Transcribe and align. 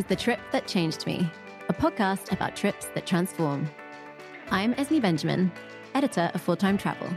Is 0.00 0.06
The 0.06 0.16
Trip 0.16 0.40
That 0.50 0.66
Changed 0.66 1.06
Me, 1.06 1.30
a 1.68 1.74
podcast 1.74 2.32
about 2.32 2.56
trips 2.56 2.86
that 2.94 3.04
transform. 3.04 3.68
I'm 4.50 4.72
Esme 4.78 5.00
Benjamin, 5.00 5.52
editor 5.94 6.30
of 6.32 6.40
Full 6.40 6.56
Time 6.56 6.78
Travel, 6.78 7.10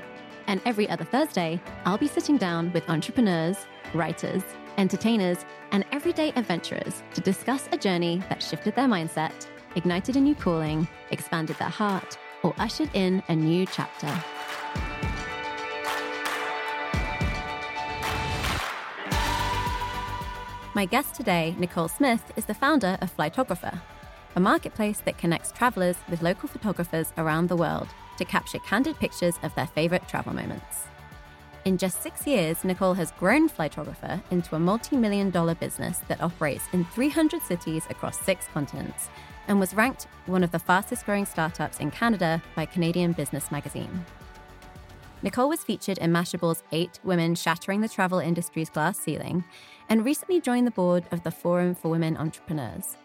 and 0.47 0.61
every 0.65 0.89
other 0.89 1.05
Thursday, 1.05 1.61
I'll 1.85 1.97
be 1.97 2.09
sitting 2.09 2.35
down 2.35 2.73
with 2.73 2.89
entrepreneurs, 2.89 3.55
writers, 3.93 4.43
entertainers, 4.77 5.45
and 5.71 5.85
everyday 5.93 6.33
adventurers 6.35 7.03
to 7.13 7.21
discuss 7.21 7.69
a 7.71 7.77
journey 7.77 8.21
that 8.27 8.43
shifted 8.43 8.75
their 8.75 8.89
mindset, 8.89 9.47
ignited 9.77 10.17
a 10.17 10.19
new 10.19 10.35
calling, 10.35 10.85
expanded 11.11 11.55
their 11.59 11.69
heart, 11.69 12.17
or 12.43 12.53
ushered 12.57 12.89
in 12.93 13.23
a 13.29 13.35
new 13.37 13.65
chapter. 13.65 14.13
My 20.75 20.85
guest 20.85 21.13
today, 21.13 21.53
Nicole 21.59 21.87
Smith, 21.87 22.31
is 22.35 22.45
the 22.45 22.55
founder 22.55 22.97
of 22.99 23.15
Flytographer, 23.15 23.79
a 24.35 24.39
marketplace 24.39 25.03
that 25.05 25.19
connects 25.19 25.51
travelers 25.51 25.97
with 26.09 26.23
local 26.23 26.49
photographers 26.49 27.13
around 27.15 27.47
the 27.47 27.55
world 27.55 27.89
to 28.17 28.25
capture 28.25 28.57
candid 28.57 28.97
pictures 28.97 29.35
of 29.43 29.53
their 29.53 29.67
favorite 29.67 30.07
travel 30.07 30.33
moments. 30.33 30.85
In 31.65 31.77
just 31.77 32.01
six 32.01 32.25
years, 32.25 32.63
Nicole 32.63 32.95
has 32.95 33.11
grown 33.11 33.49
Flytographer 33.49 34.19
into 34.31 34.55
a 34.55 34.59
multi 34.59 34.97
million 34.97 35.29
dollar 35.29 35.53
business 35.53 35.99
that 36.07 36.21
operates 36.21 36.63
in 36.73 36.85
300 36.85 37.43
cities 37.43 37.85
across 37.91 38.19
six 38.19 38.47
continents 38.47 39.11
and 39.47 39.59
was 39.59 39.75
ranked 39.75 40.07
one 40.25 40.43
of 40.43 40.51
the 40.51 40.57
fastest 40.57 41.05
growing 41.05 41.27
startups 41.27 41.79
in 41.81 41.91
Canada 41.91 42.41
by 42.55 42.65
Canadian 42.65 43.11
Business 43.11 43.51
Magazine. 43.51 44.03
Nicole 45.21 45.47
was 45.47 45.63
featured 45.63 45.99
in 45.99 46.11
Mashable's 46.11 46.63
Eight 46.73 46.99
Women 47.03 47.35
Shattering 47.35 47.79
the 47.79 47.87
Travel 47.87 48.19
Industry's 48.19 48.69
Glass 48.69 48.99
Ceiling 48.99 49.45
and 49.89 50.05
recently 50.05 50.41
joined 50.41 50.67
the 50.67 50.71
board 50.71 51.05
of 51.11 51.23
the 51.23 51.31
Forum 51.31 51.75
for 51.75 51.89
Women 51.89 52.17
Entrepreneurs. 52.17 52.97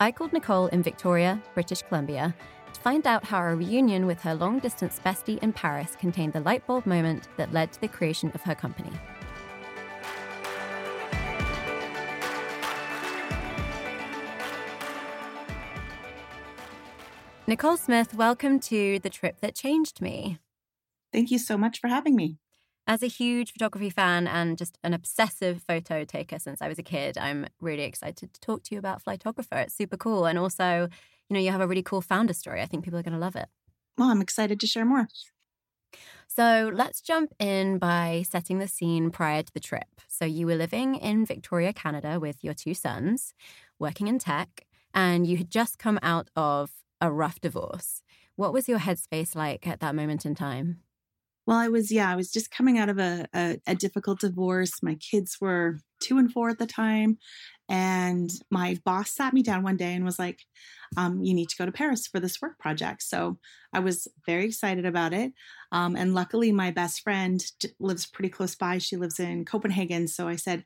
I 0.00 0.12
called 0.12 0.32
Nicole 0.32 0.66
in 0.66 0.82
Victoria, 0.82 1.40
British 1.54 1.82
Columbia, 1.82 2.34
to 2.72 2.80
find 2.80 3.06
out 3.06 3.24
how 3.24 3.42
a 3.42 3.54
reunion 3.54 4.06
with 4.06 4.20
her 4.22 4.34
long 4.34 4.58
distance 4.58 5.00
bestie 5.04 5.42
in 5.42 5.52
Paris 5.52 5.96
contained 5.96 6.32
the 6.32 6.40
lightbulb 6.40 6.86
moment 6.86 7.28
that 7.36 7.52
led 7.52 7.72
to 7.72 7.80
the 7.80 7.88
creation 7.88 8.30
of 8.34 8.42
her 8.42 8.54
company. 8.54 8.90
Nicole 17.46 17.76
Smith, 17.76 18.14
welcome 18.14 18.58
to 18.60 18.98
The 19.00 19.10
Trip 19.10 19.40
That 19.40 19.54
Changed 19.54 20.00
Me. 20.00 20.38
Thank 21.12 21.30
you 21.30 21.38
so 21.38 21.58
much 21.58 21.78
for 21.78 21.88
having 21.88 22.16
me. 22.16 22.38
As 22.86 23.02
a 23.02 23.06
huge 23.06 23.52
photography 23.52 23.88
fan 23.88 24.26
and 24.26 24.58
just 24.58 24.78
an 24.84 24.92
obsessive 24.92 25.62
photo 25.62 26.04
taker 26.04 26.38
since 26.38 26.60
I 26.60 26.68
was 26.68 26.78
a 26.78 26.82
kid, 26.82 27.16
I'm 27.16 27.46
really 27.60 27.84
excited 27.84 28.34
to 28.34 28.40
talk 28.40 28.62
to 28.64 28.74
you 28.74 28.78
about 28.78 29.02
Flytographer. 29.02 29.62
It's 29.62 29.74
super 29.74 29.96
cool. 29.96 30.26
And 30.26 30.38
also, 30.38 30.88
you 31.28 31.34
know, 31.34 31.40
you 31.40 31.50
have 31.50 31.62
a 31.62 31.66
really 31.66 31.82
cool 31.82 32.02
founder 32.02 32.34
story. 32.34 32.60
I 32.60 32.66
think 32.66 32.84
people 32.84 32.98
are 32.98 33.02
going 33.02 33.14
to 33.14 33.18
love 33.18 33.36
it. 33.36 33.48
Well, 33.96 34.10
I'm 34.10 34.20
excited 34.20 34.60
to 34.60 34.66
share 34.66 34.84
more. 34.84 35.08
So 36.26 36.70
let's 36.74 37.00
jump 37.00 37.32
in 37.38 37.78
by 37.78 38.24
setting 38.28 38.58
the 38.58 38.68
scene 38.68 39.10
prior 39.10 39.42
to 39.42 39.52
the 39.52 39.60
trip. 39.60 40.00
So 40.08 40.24
you 40.24 40.46
were 40.46 40.56
living 40.56 40.96
in 40.96 41.24
Victoria, 41.24 41.72
Canada 41.72 42.18
with 42.20 42.42
your 42.42 42.54
two 42.54 42.74
sons, 42.74 43.34
working 43.78 44.08
in 44.08 44.18
tech, 44.18 44.66
and 44.92 45.26
you 45.26 45.36
had 45.36 45.50
just 45.50 45.78
come 45.78 45.98
out 46.02 46.28
of 46.36 46.70
a 47.00 47.10
rough 47.10 47.40
divorce. 47.40 48.02
What 48.36 48.52
was 48.52 48.68
your 48.68 48.80
headspace 48.80 49.34
like 49.34 49.66
at 49.66 49.80
that 49.80 49.94
moment 49.94 50.26
in 50.26 50.34
time? 50.34 50.80
Well, 51.46 51.58
I 51.58 51.68
was, 51.68 51.90
yeah, 51.92 52.10
I 52.10 52.16
was 52.16 52.32
just 52.32 52.50
coming 52.50 52.78
out 52.78 52.88
of 52.88 52.98
a, 52.98 53.26
a, 53.34 53.58
a, 53.66 53.74
difficult 53.74 54.20
divorce. 54.20 54.82
My 54.82 54.94
kids 54.94 55.36
were 55.40 55.78
two 56.00 56.16
and 56.16 56.32
four 56.32 56.48
at 56.48 56.58
the 56.58 56.66
time. 56.66 57.18
And 57.68 58.30
my 58.50 58.78
boss 58.84 59.10
sat 59.10 59.32
me 59.32 59.42
down 59.42 59.62
one 59.62 59.76
day 59.76 59.94
and 59.94 60.04
was 60.04 60.18
like, 60.18 60.40
um, 60.96 61.22
You 61.22 61.32
need 61.34 61.48
to 61.48 61.56
go 61.56 61.66
to 61.66 61.72
Paris 61.72 62.06
for 62.06 62.20
this 62.20 62.40
work 62.40 62.58
project. 62.58 63.02
So 63.02 63.38
I 63.72 63.80
was 63.80 64.06
very 64.26 64.46
excited 64.46 64.84
about 64.84 65.12
it. 65.12 65.32
Um, 65.72 65.96
and 65.96 66.14
luckily, 66.14 66.52
my 66.52 66.70
best 66.70 67.00
friend 67.00 67.42
lives 67.80 68.06
pretty 68.06 68.28
close 68.28 68.54
by. 68.54 68.78
She 68.78 68.96
lives 68.96 69.18
in 69.18 69.44
Copenhagen. 69.44 70.08
So 70.08 70.28
I 70.28 70.36
said, 70.36 70.64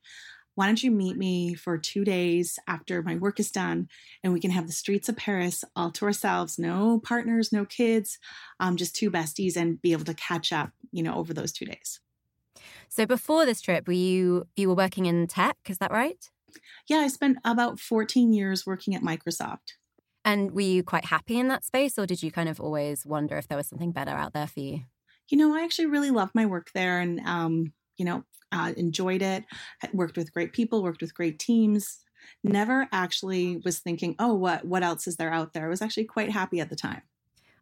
why 0.58 0.66
don't 0.66 0.82
you 0.82 0.90
meet 0.90 1.16
me 1.16 1.54
for 1.54 1.78
two 1.78 2.04
days 2.04 2.58
after 2.66 3.00
my 3.00 3.14
work 3.14 3.38
is 3.38 3.48
done 3.48 3.86
and 4.24 4.32
we 4.32 4.40
can 4.40 4.50
have 4.50 4.66
the 4.66 4.72
streets 4.72 5.08
of 5.08 5.16
Paris 5.16 5.62
all 5.76 5.92
to 5.92 6.04
ourselves, 6.04 6.58
no 6.58 6.98
partners, 6.98 7.52
no 7.52 7.64
kids, 7.64 8.18
um, 8.58 8.76
just 8.76 8.96
two 8.96 9.08
besties 9.08 9.56
and 9.56 9.80
be 9.80 9.92
able 9.92 10.04
to 10.04 10.14
catch 10.14 10.52
up, 10.52 10.72
you 10.90 11.00
know, 11.00 11.14
over 11.14 11.32
those 11.32 11.52
two 11.52 11.64
days. 11.64 12.00
So 12.88 13.06
before 13.06 13.46
this 13.46 13.60
trip, 13.60 13.86
were 13.86 13.92
you 13.92 14.48
you 14.56 14.68
were 14.68 14.74
working 14.74 15.06
in 15.06 15.28
tech, 15.28 15.56
is 15.68 15.78
that 15.78 15.92
right? 15.92 16.28
Yeah, 16.88 16.96
I 16.96 17.06
spent 17.06 17.38
about 17.44 17.78
14 17.78 18.32
years 18.32 18.66
working 18.66 18.96
at 18.96 19.02
Microsoft. 19.02 19.74
And 20.24 20.50
were 20.50 20.62
you 20.62 20.82
quite 20.82 21.04
happy 21.04 21.38
in 21.38 21.46
that 21.46 21.62
space 21.62 21.96
or 22.00 22.04
did 22.04 22.20
you 22.20 22.32
kind 22.32 22.48
of 22.48 22.60
always 22.60 23.06
wonder 23.06 23.36
if 23.36 23.46
there 23.46 23.56
was 23.56 23.68
something 23.68 23.92
better 23.92 24.10
out 24.10 24.32
there 24.32 24.48
for 24.48 24.58
you? 24.58 24.80
You 25.28 25.38
know, 25.38 25.54
I 25.54 25.62
actually 25.62 25.86
really 25.86 26.10
loved 26.10 26.34
my 26.34 26.46
work 26.46 26.72
there 26.74 26.98
and 26.98 27.20
um, 27.20 27.74
you 27.98 28.04
know, 28.04 28.24
uh, 28.52 28.72
enjoyed 28.76 29.22
it, 29.22 29.44
worked 29.92 30.16
with 30.16 30.32
great 30.32 30.52
people, 30.52 30.82
worked 30.82 31.02
with 31.02 31.14
great 31.14 31.38
teams. 31.38 31.98
Never 32.42 32.88
actually 32.92 33.58
was 33.64 33.78
thinking, 33.78 34.14
oh, 34.18 34.34
what 34.34 34.64
what 34.64 34.82
else 34.82 35.06
is 35.06 35.16
there 35.16 35.32
out 35.32 35.52
there? 35.52 35.66
I 35.66 35.68
was 35.68 35.82
actually 35.82 36.04
quite 36.04 36.30
happy 36.30 36.60
at 36.60 36.70
the 36.70 36.76
time. 36.76 37.02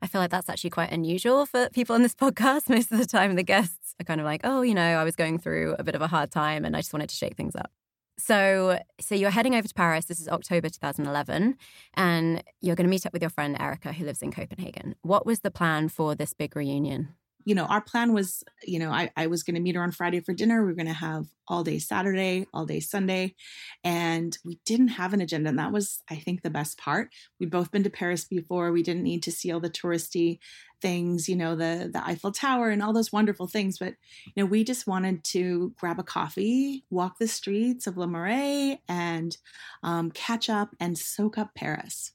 I 0.02 0.06
feel 0.06 0.20
like 0.20 0.30
that's 0.30 0.48
actually 0.48 0.70
quite 0.70 0.92
unusual 0.92 1.46
for 1.46 1.68
people 1.70 1.94
on 1.94 2.02
this 2.02 2.14
podcast. 2.24 2.68
Most 2.68 2.92
of 2.92 2.98
the 2.98 3.06
time, 3.06 3.34
the 3.34 3.42
guests 3.42 3.94
are 4.00 4.04
kind 4.04 4.20
of 4.20 4.24
like, 4.24 4.42
oh, 4.44 4.62
you 4.62 4.74
know, 4.74 4.82
I 4.82 5.04
was 5.04 5.16
going 5.16 5.38
through 5.38 5.74
a 5.78 5.84
bit 5.84 5.94
of 5.94 6.02
a 6.02 6.06
hard 6.06 6.30
time 6.30 6.64
and 6.64 6.76
I 6.76 6.80
just 6.80 6.92
wanted 6.92 7.08
to 7.08 7.16
shake 7.16 7.36
things 7.36 7.56
up. 7.56 7.70
So, 8.18 8.80
so 8.98 9.14
you're 9.14 9.30
heading 9.30 9.54
over 9.54 9.68
to 9.68 9.74
Paris. 9.74 10.06
This 10.06 10.20
is 10.20 10.28
October 10.28 10.70
2011, 10.70 11.56
and 11.94 12.42
you're 12.62 12.74
going 12.74 12.86
to 12.86 12.90
meet 12.90 13.04
up 13.04 13.12
with 13.12 13.22
your 13.22 13.30
friend 13.30 13.56
Erica, 13.60 13.92
who 13.92 14.06
lives 14.06 14.22
in 14.22 14.32
Copenhagen. 14.32 14.94
What 15.02 15.26
was 15.26 15.40
the 15.40 15.50
plan 15.50 15.90
for 15.90 16.14
this 16.14 16.32
big 16.32 16.56
reunion? 16.56 17.14
You 17.46 17.54
know, 17.54 17.64
our 17.66 17.80
plan 17.80 18.12
was, 18.12 18.42
you 18.64 18.80
know, 18.80 18.90
I, 18.90 19.08
I 19.16 19.28
was 19.28 19.44
going 19.44 19.54
to 19.54 19.60
meet 19.60 19.76
her 19.76 19.82
on 19.82 19.92
Friday 19.92 20.18
for 20.18 20.34
dinner. 20.34 20.60
We 20.60 20.66
were 20.66 20.74
going 20.74 20.86
to 20.88 20.92
have 20.92 21.26
all 21.46 21.62
day 21.62 21.78
Saturday, 21.78 22.48
all 22.52 22.66
day 22.66 22.80
Sunday. 22.80 23.36
And 23.84 24.36
we 24.44 24.58
didn't 24.64 24.88
have 24.88 25.14
an 25.14 25.20
agenda. 25.20 25.50
And 25.50 25.58
that 25.60 25.70
was, 25.70 26.02
I 26.10 26.16
think, 26.16 26.42
the 26.42 26.50
best 26.50 26.76
part. 26.76 27.10
We'd 27.38 27.52
both 27.52 27.70
been 27.70 27.84
to 27.84 27.90
Paris 27.90 28.24
before. 28.24 28.72
We 28.72 28.82
didn't 28.82 29.04
need 29.04 29.22
to 29.22 29.30
see 29.30 29.52
all 29.52 29.60
the 29.60 29.70
touristy 29.70 30.40
things, 30.82 31.28
you 31.28 31.36
know, 31.36 31.54
the, 31.54 31.88
the 31.92 32.04
Eiffel 32.04 32.32
Tower 32.32 32.70
and 32.70 32.82
all 32.82 32.92
those 32.92 33.12
wonderful 33.12 33.46
things. 33.46 33.78
But, 33.78 33.94
you 34.34 34.42
know, 34.42 34.46
we 34.46 34.64
just 34.64 34.88
wanted 34.88 35.22
to 35.26 35.72
grab 35.78 36.00
a 36.00 36.02
coffee, 36.02 36.84
walk 36.90 37.18
the 37.20 37.28
streets 37.28 37.86
of 37.86 37.96
Le 37.96 38.08
Marais, 38.08 38.80
and 38.88 39.36
um, 39.84 40.10
catch 40.10 40.50
up 40.50 40.74
and 40.80 40.98
soak 40.98 41.38
up 41.38 41.54
Paris. 41.54 42.12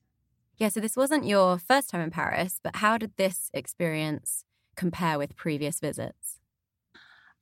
Yeah, 0.57 0.67
so 0.67 0.81
this 0.81 0.97
wasn't 0.97 1.25
your 1.25 1.57
first 1.57 1.89
time 1.89 2.01
in 2.01 2.11
Paris, 2.11 2.59
but 2.61 2.75
how 2.75 2.97
did 2.97 3.15
this 3.15 3.49
experience 3.53 4.43
compare 4.75 5.17
with 5.17 5.35
previous 5.35 5.79
visits? 5.79 6.39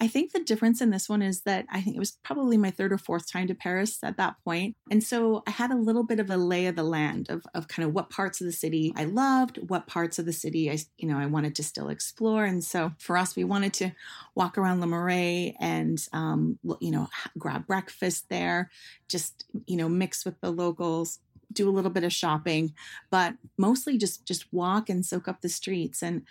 I 0.02 0.08
think 0.08 0.32
the 0.32 0.40
difference 0.40 0.80
in 0.80 0.92
this 0.92 1.10
one 1.10 1.22
is 1.22 1.42
that 1.42 1.66
I 1.70 1.82
think 1.82 1.98
it 1.98 2.00
was 2.00 2.18
probably 2.24 2.56
my 2.56 2.72
third 2.72 2.94
or 2.94 2.98
fourth 2.98 3.30
time 3.30 3.48
to 3.48 3.54
Paris 3.54 4.00
at 4.02 4.16
that 4.16 4.36
point. 4.46 4.78
And 4.90 5.04
so 5.04 5.44
I 5.46 5.52
had 5.52 5.72
a 5.72 5.76
little 5.76 6.04
bit 6.04 6.22
of 6.22 6.30
a 6.30 6.38
lay 6.38 6.68
of 6.68 6.78
the 6.78 6.84
land 6.84 7.30
of, 7.30 7.46
of 7.54 7.68
kind 7.68 7.86
of 7.86 7.94
what 7.94 8.10
parts 8.10 8.40
of 8.40 8.48
the 8.48 8.54
city 8.54 8.94
I 8.96 9.04
loved, 9.04 9.60
what 9.68 9.88
parts 9.88 10.18
of 10.18 10.26
the 10.26 10.32
city 10.32 10.72
I, 10.72 10.78
you 10.98 11.08
know, 11.10 11.18
I 11.18 11.26
wanted 11.26 11.54
to 11.56 11.64
still 11.64 11.90
explore. 11.90 12.46
And 12.46 12.64
so 12.64 12.94
for 12.98 13.18
us, 13.18 13.36
we 13.36 13.44
wanted 13.44 13.74
to 13.74 13.92
walk 14.36 14.58
around 14.58 14.80
Le 14.80 14.88
Marais 14.88 15.58
and, 15.60 16.00
um, 16.14 16.60
you 16.80 16.92
know, 16.92 17.10
grab 17.38 17.68
breakfast 17.68 18.30
there, 18.30 18.72
just, 19.10 19.48
you 19.68 19.76
know, 19.76 19.90
mix 19.90 20.24
with 20.24 20.40
the 20.40 20.52
locals, 20.52 21.20
do 21.52 21.68
a 21.68 21.72
little 21.72 21.92
bit 21.92 22.04
of 22.04 22.14
shopping, 22.14 22.74
but 23.10 23.34
mostly 23.58 23.98
just 23.98 24.26
just 24.26 24.52
walk 24.54 24.90
and 24.90 25.06
soak 25.06 25.28
up 25.28 25.42
the 25.42 25.50
streets. 25.50 26.02
And 26.02 26.22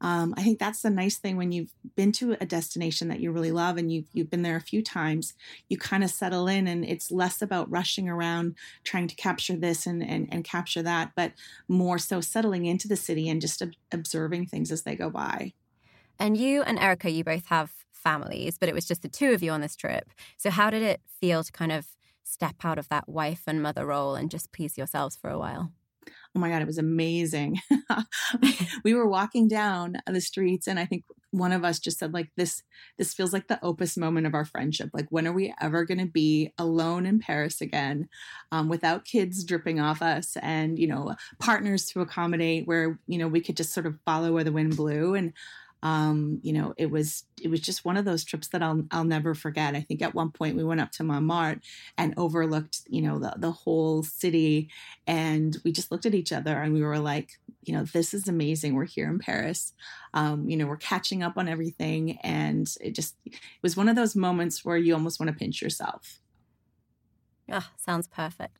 um, 0.00 0.34
I 0.36 0.42
think 0.42 0.58
that's 0.58 0.82
the 0.82 0.90
nice 0.90 1.16
thing 1.16 1.36
when 1.36 1.52
you've 1.52 1.72
been 1.94 2.12
to 2.12 2.36
a 2.40 2.46
destination 2.46 3.08
that 3.08 3.20
you 3.20 3.32
really 3.32 3.50
love 3.50 3.78
and 3.78 3.90
you've, 3.90 4.06
you've 4.12 4.30
been 4.30 4.42
there 4.42 4.56
a 4.56 4.60
few 4.60 4.82
times, 4.82 5.34
you 5.68 5.78
kind 5.78 6.04
of 6.04 6.10
settle 6.10 6.48
in 6.48 6.66
and 6.66 6.84
it's 6.84 7.10
less 7.10 7.40
about 7.40 7.70
rushing 7.70 8.08
around 8.08 8.54
trying 8.84 9.08
to 9.08 9.14
capture 9.14 9.56
this 9.56 9.86
and, 9.86 10.02
and, 10.02 10.28
and 10.30 10.44
capture 10.44 10.82
that, 10.82 11.12
but 11.16 11.32
more 11.66 11.98
so 11.98 12.20
settling 12.20 12.66
into 12.66 12.88
the 12.88 12.96
city 12.96 13.28
and 13.28 13.40
just 13.40 13.62
ob- 13.62 13.72
observing 13.90 14.46
things 14.46 14.70
as 14.70 14.82
they 14.82 14.94
go 14.94 15.08
by. 15.08 15.52
And 16.18 16.36
you 16.36 16.62
and 16.62 16.78
Erica, 16.78 17.10
you 17.10 17.24
both 17.24 17.46
have 17.46 17.72
families, 17.92 18.58
but 18.58 18.68
it 18.68 18.74
was 18.74 18.86
just 18.86 19.02
the 19.02 19.08
two 19.08 19.32
of 19.32 19.42
you 19.42 19.50
on 19.50 19.60
this 19.60 19.76
trip. 19.76 20.08
So, 20.36 20.50
how 20.50 20.70
did 20.70 20.82
it 20.82 21.00
feel 21.20 21.42
to 21.42 21.52
kind 21.52 21.72
of 21.72 21.88
step 22.22 22.56
out 22.64 22.78
of 22.78 22.88
that 22.88 23.08
wife 23.08 23.42
and 23.46 23.62
mother 23.62 23.86
role 23.86 24.14
and 24.14 24.30
just 24.30 24.52
please 24.52 24.78
yourselves 24.78 25.16
for 25.16 25.30
a 25.30 25.38
while? 25.38 25.72
Oh 26.36 26.38
my 26.38 26.50
god 26.50 26.62
it 26.62 26.66
was 26.66 26.78
amazing. 26.78 27.60
We 28.84 28.94
were 28.94 29.08
walking 29.08 29.48
down 29.48 29.96
the 30.06 30.20
streets 30.20 30.68
and 30.68 30.78
i 30.78 30.84
think 30.84 31.04
one 31.30 31.52
of 31.52 31.64
us 31.64 31.78
just 31.78 31.98
said 31.98 32.14
like 32.14 32.30
this 32.36 32.62
this 32.98 33.12
feels 33.14 33.32
like 33.32 33.48
the 33.48 33.62
opus 33.62 33.96
moment 33.96 34.26
of 34.26 34.34
our 34.34 34.44
friendship. 34.44 34.90
Like 34.92 35.06
when 35.10 35.26
are 35.26 35.32
we 35.32 35.54
ever 35.60 35.84
going 35.84 35.98
to 35.98 36.06
be 36.06 36.52
alone 36.58 37.06
in 37.06 37.18
paris 37.18 37.60
again 37.60 38.08
um, 38.52 38.68
without 38.68 39.04
kids 39.04 39.44
dripping 39.44 39.80
off 39.80 40.02
us 40.02 40.36
and 40.42 40.78
you 40.78 40.86
know 40.86 41.14
partners 41.38 41.86
to 41.86 42.00
accommodate 42.00 42.66
where 42.66 42.98
you 43.06 43.18
know 43.18 43.28
we 43.28 43.40
could 43.40 43.56
just 43.56 43.72
sort 43.72 43.86
of 43.86 43.98
follow 44.04 44.32
where 44.32 44.44
the 44.44 44.52
wind 44.52 44.76
blew? 44.76 45.14
And 45.14 45.32
Um, 45.86 46.40
you 46.42 46.52
know, 46.52 46.74
it 46.76 46.90
was 46.90 47.22
it 47.40 47.48
was 47.48 47.60
just 47.60 47.84
one 47.84 47.96
of 47.96 48.04
those 48.04 48.24
trips 48.24 48.48
that 48.48 48.60
I'll 48.60 48.84
I'll 48.90 49.04
never 49.04 49.36
forget. 49.36 49.76
I 49.76 49.82
think 49.82 50.02
at 50.02 50.16
one 50.16 50.32
point 50.32 50.56
we 50.56 50.64
went 50.64 50.80
up 50.80 50.90
to 50.92 51.04
Montmartre 51.04 51.60
and 51.96 52.12
overlooked, 52.16 52.80
you 52.88 53.00
know, 53.02 53.20
the 53.20 53.34
the 53.36 53.52
whole 53.52 54.02
city, 54.02 54.68
and 55.06 55.56
we 55.64 55.70
just 55.70 55.92
looked 55.92 56.04
at 56.04 56.14
each 56.14 56.32
other 56.32 56.60
and 56.60 56.74
we 56.74 56.82
were 56.82 56.98
like, 56.98 57.38
you 57.62 57.72
know, 57.72 57.84
this 57.84 58.14
is 58.14 58.26
amazing. 58.26 58.74
We're 58.74 58.84
here 58.84 59.08
in 59.08 59.20
Paris. 59.20 59.74
Um, 60.12 60.48
you 60.50 60.56
know, 60.56 60.66
we're 60.66 60.76
catching 60.76 61.22
up 61.22 61.38
on 61.38 61.46
everything, 61.46 62.18
and 62.24 62.68
it 62.80 62.92
just 62.92 63.14
it 63.24 63.38
was 63.62 63.76
one 63.76 63.88
of 63.88 63.94
those 63.94 64.16
moments 64.16 64.64
where 64.64 64.76
you 64.76 64.92
almost 64.92 65.20
want 65.20 65.30
to 65.30 65.38
pinch 65.38 65.62
yourself. 65.62 66.18
Ah, 67.48 67.70
oh, 67.70 67.74
sounds 67.76 68.08
perfect. 68.08 68.58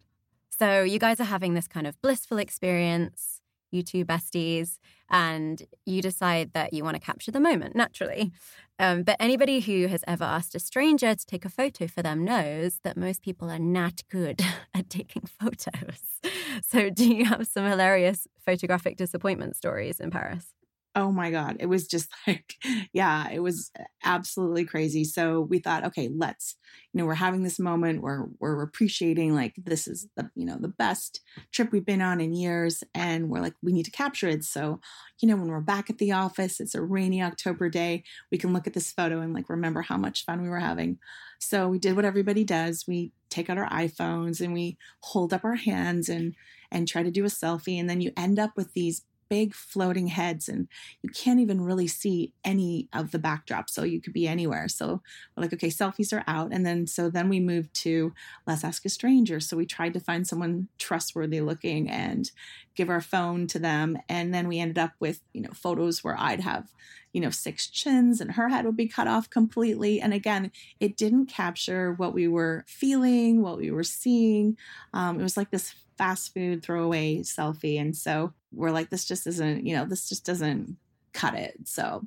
So 0.56 0.84
you 0.84 1.00
guys 1.00 1.18
are 1.18 1.24
having 1.24 1.54
this 1.54 1.66
kind 1.66 1.88
of 1.88 2.00
blissful 2.00 2.38
experience, 2.38 3.35
you 3.70 3.82
two 3.82 4.04
besties, 4.04 4.78
and 5.10 5.62
you 5.84 6.02
decide 6.02 6.52
that 6.52 6.72
you 6.72 6.84
want 6.84 6.96
to 6.96 7.00
capture 7.00 7.30
the 7.30 7.40
moment 7.40 7.76
naturally. 7.76 8.32
Um, 8.78 9.04
but 9.04 9.16
anybody 9.18 9.60
who 9.60 9.86
has 9.86 10.04
ever 10.06 10.24
asked 10.24 10.54
a 10.54 10.58
stranger 10.58 11.14
to 11.14 11.26
take 11.26 11.44
a 11.44 11.48
photo 11.48 11.86
for 11.86 12.02
them 12.02 12.24
knows 12.24 12.80
that 12.82 12.96
most 12.96 13.22
people 13.22 13.50
are 13.50 13.58
not 13.58 14.02
good 14.10 14.42
at 14.74 14.90
taking 14.90 15.22
photos. 15.22 16.02
So, 16.66 16.88
do 16.88 17.06
you 17.06 17.26
have 17.26 17.46
some 17.46 17.66
hilarious 17.66 18.26
photographic 18.38 18.96
disappointment 18.96 19.56
stories 19.56 20.00
in 20.00 20.10
Paris? 20.10 20.55
Oh 20.96 21.12
my 21.12 21.30
god 21.30 21.56
it 21.60 21.66
was 21.66 21.86
just 21.86 22.08
like 22.26 22.54
yeah 22.92 23.30
it 23.30 23.40
was 23.40 23.70
absolutely 24.06 24.64
crazy. 24.64 25.04
So 25.04 25.40
we 25.40 25.58
thought 25.58 25.84
okay 25.84 26.08
let's 26.14 26.56
you 26.92 26.98
know 26.98 27.06
we're 27.06 27.14
having 27.14 27.42
this 27.42 27.58
moment 27.58 28.02
where 28.02 28.26
we're 28.38 28.62
appreciating 28.62 29.34
like 29.34 29.54
this 29.58 29.86
is 29.86 30.08
the 30.16 30.30
you 30.34 30.46
know 30.46 30.56
the 30.58 30.68
best 30.68 31.20
trip 31.52 31.72
we've 31.72 31.84
been 31.84 32.00
on 32.00 32.20
in 32.20 32.32
years 32.32 32.82
and 32.94 33.28
we're 33.28 33.40
like 33.40 33.54
we 33.62 33.72
need 33.72 33.84
to 33.84 33.90
capture 33.90 34.28
it. 34.28 34.44
So 34.44 34.80
you 35.20 35.28
know 35.28 35.36
when 35.36 35.48
we're 35.48 35.60
back 35.60 35.90
at 35.90 35.98
the 35.98 36.12
office 36.12 36.60
it's 36.60 36.74
a 36.74 36.82
rainy 36.82 37.22
october 37.22 37.68
day 37.68 38.04
we 38.30 38.38
can 38.38 38.52
look 38.52 38.66
at 38.66 38.74
this 38.74 38.92
photo 38.92 39.20
and 39.20 39.34
like 39.34 39.50
remember 39.50 39.82
how 39.82 39.96
much 39.96 40.24
fun 40.24 40.40
we 40.40 40.48
were 40.48 40.60
having. 40.60 40.98
So 41.38 41.68
we 41.68 41.78
did 41.78 41.96
what 41.96 42.04
everybody 42.04 42.44
does 42.44 42.84
we 42.86 43.12
take 43.28 43.50
out 43.50 43.58
our 43.58 43.68
iphones 43.70 44.40
and 44.40 44.54
we 44.54 44.78
hold 45.00 45.32
up 45.32 45.44
our 45.44 45.56
hands 45.56 46.08
and 46.08 46.34
and 46.70 46.88
try 46.88 47.02
to 47.02 47.10
do 47.10 47.24
a 47.24 47.28
selfie 47.28 47.78
and 47.78 47.90
then 47.90 48.00
you 48.00 48.12
end 48.16 48.38
up 48.38 48.52
with 48.56 48.72
these 48.72 49.02
big 49.28 49.54
floating 49.54 50.08
heads 50.08 50.48
and 50.48 50.68
you 51.02 51.10
can't 51.10 51.40
even 51.40 51.60
really 51.60 51.86
see 51.86 52.32
any 52.44 52.88
of 52.92 53.10
the 53.10 53.18
backdrop 53.18 53.68
so 53.68 53.84
you 53.84 54.00
could 54.00 54.12
be 54.12 54.28
anywhere. 54.28 54.68
So 54.68 55.02
we're 55.36 55.42
like 55.42 55.52
okay 55.52 55.68
selfies 55.68 56.12
are 56.12 56.24
out. 56.26 56.52
And 56.52 56.64
then 56.64 56.86
so 56.86 57.10
then 57.10 57.28
we 57.28 57.40
moved 57.40 57.74
to 57.82 58.12
let's 58.46 58.64
ask 58.64 58.84
a 58.84 58.88
stranger. 58.88 59.40
So 59.40 59.56
we 59.56 59.66
tried 59.66 59.94
to 59.94 60.00
find 60.00 60.26
someone 60.26 60.68
trustworthy 60.78 61.40
looking 61.40 61.88
and 61.90 62.30
give 62.74 62.90
our 62.90 63.00
phone 63.00 63.46
to 63.46 63.58
them 63.58 63.98
and 64.08 64.34
then 64.34 64.46
we 64.48 64.58
ended 64.58 64.78
up 64.78 64.92
with 65.00 65.20
you 65.32 65.40
know 65.40 65.48
photos 65.54 66.04
where 66.04 66.14
i'd 66.18 66.40
have 66.40 66.68
you 67.16 67.22
know 67.22 67.30
six 67.30 67.66
chins 67.68 68.20
and 68.20 68.32
her 68.32 68.50
head 68.50 68.66
would 68.66 68.76
be 68.76 68.86
cut 68.86 69.08
off 69.08 69.30
completely. 69.30 70.02
And 70.02 70.12
again 70.12 70.52
it 70.80 70.98
didn't 70.98 71.26
capture 71.26 71.94
what 71.94 72.12
we 72.12 72.28
were 72.28 72.62
feeling 72.68 73.40
what 73.40 73.56
we 73.56 73.70
were 73.70 73.84
seeing. 73.84 74.58
Um, 74.92 75.18
it 75.18 75.22
was 75.22 75.34
like 75.38 75.50
this 75.50 75.74
fast 75.96 76.34
food 76.34 76.62
throwaway 76.62 77.20
selfie. 77.20 77.80
And 77.80 77.96
so 77.96 78.34
we're 78.56 78.70
like, 78.70 78.90
this 78.90 79.04
just 79.04 79.26
isn't, 79.26 79.66
you 79.66 79.76
know, 79.76 79.84
this 79.84 80.08
just 80.08 80.24
doesn't 80.24 80.76
cut 81.12 81.34
it. 81.34 81.56
So 81.64 82.02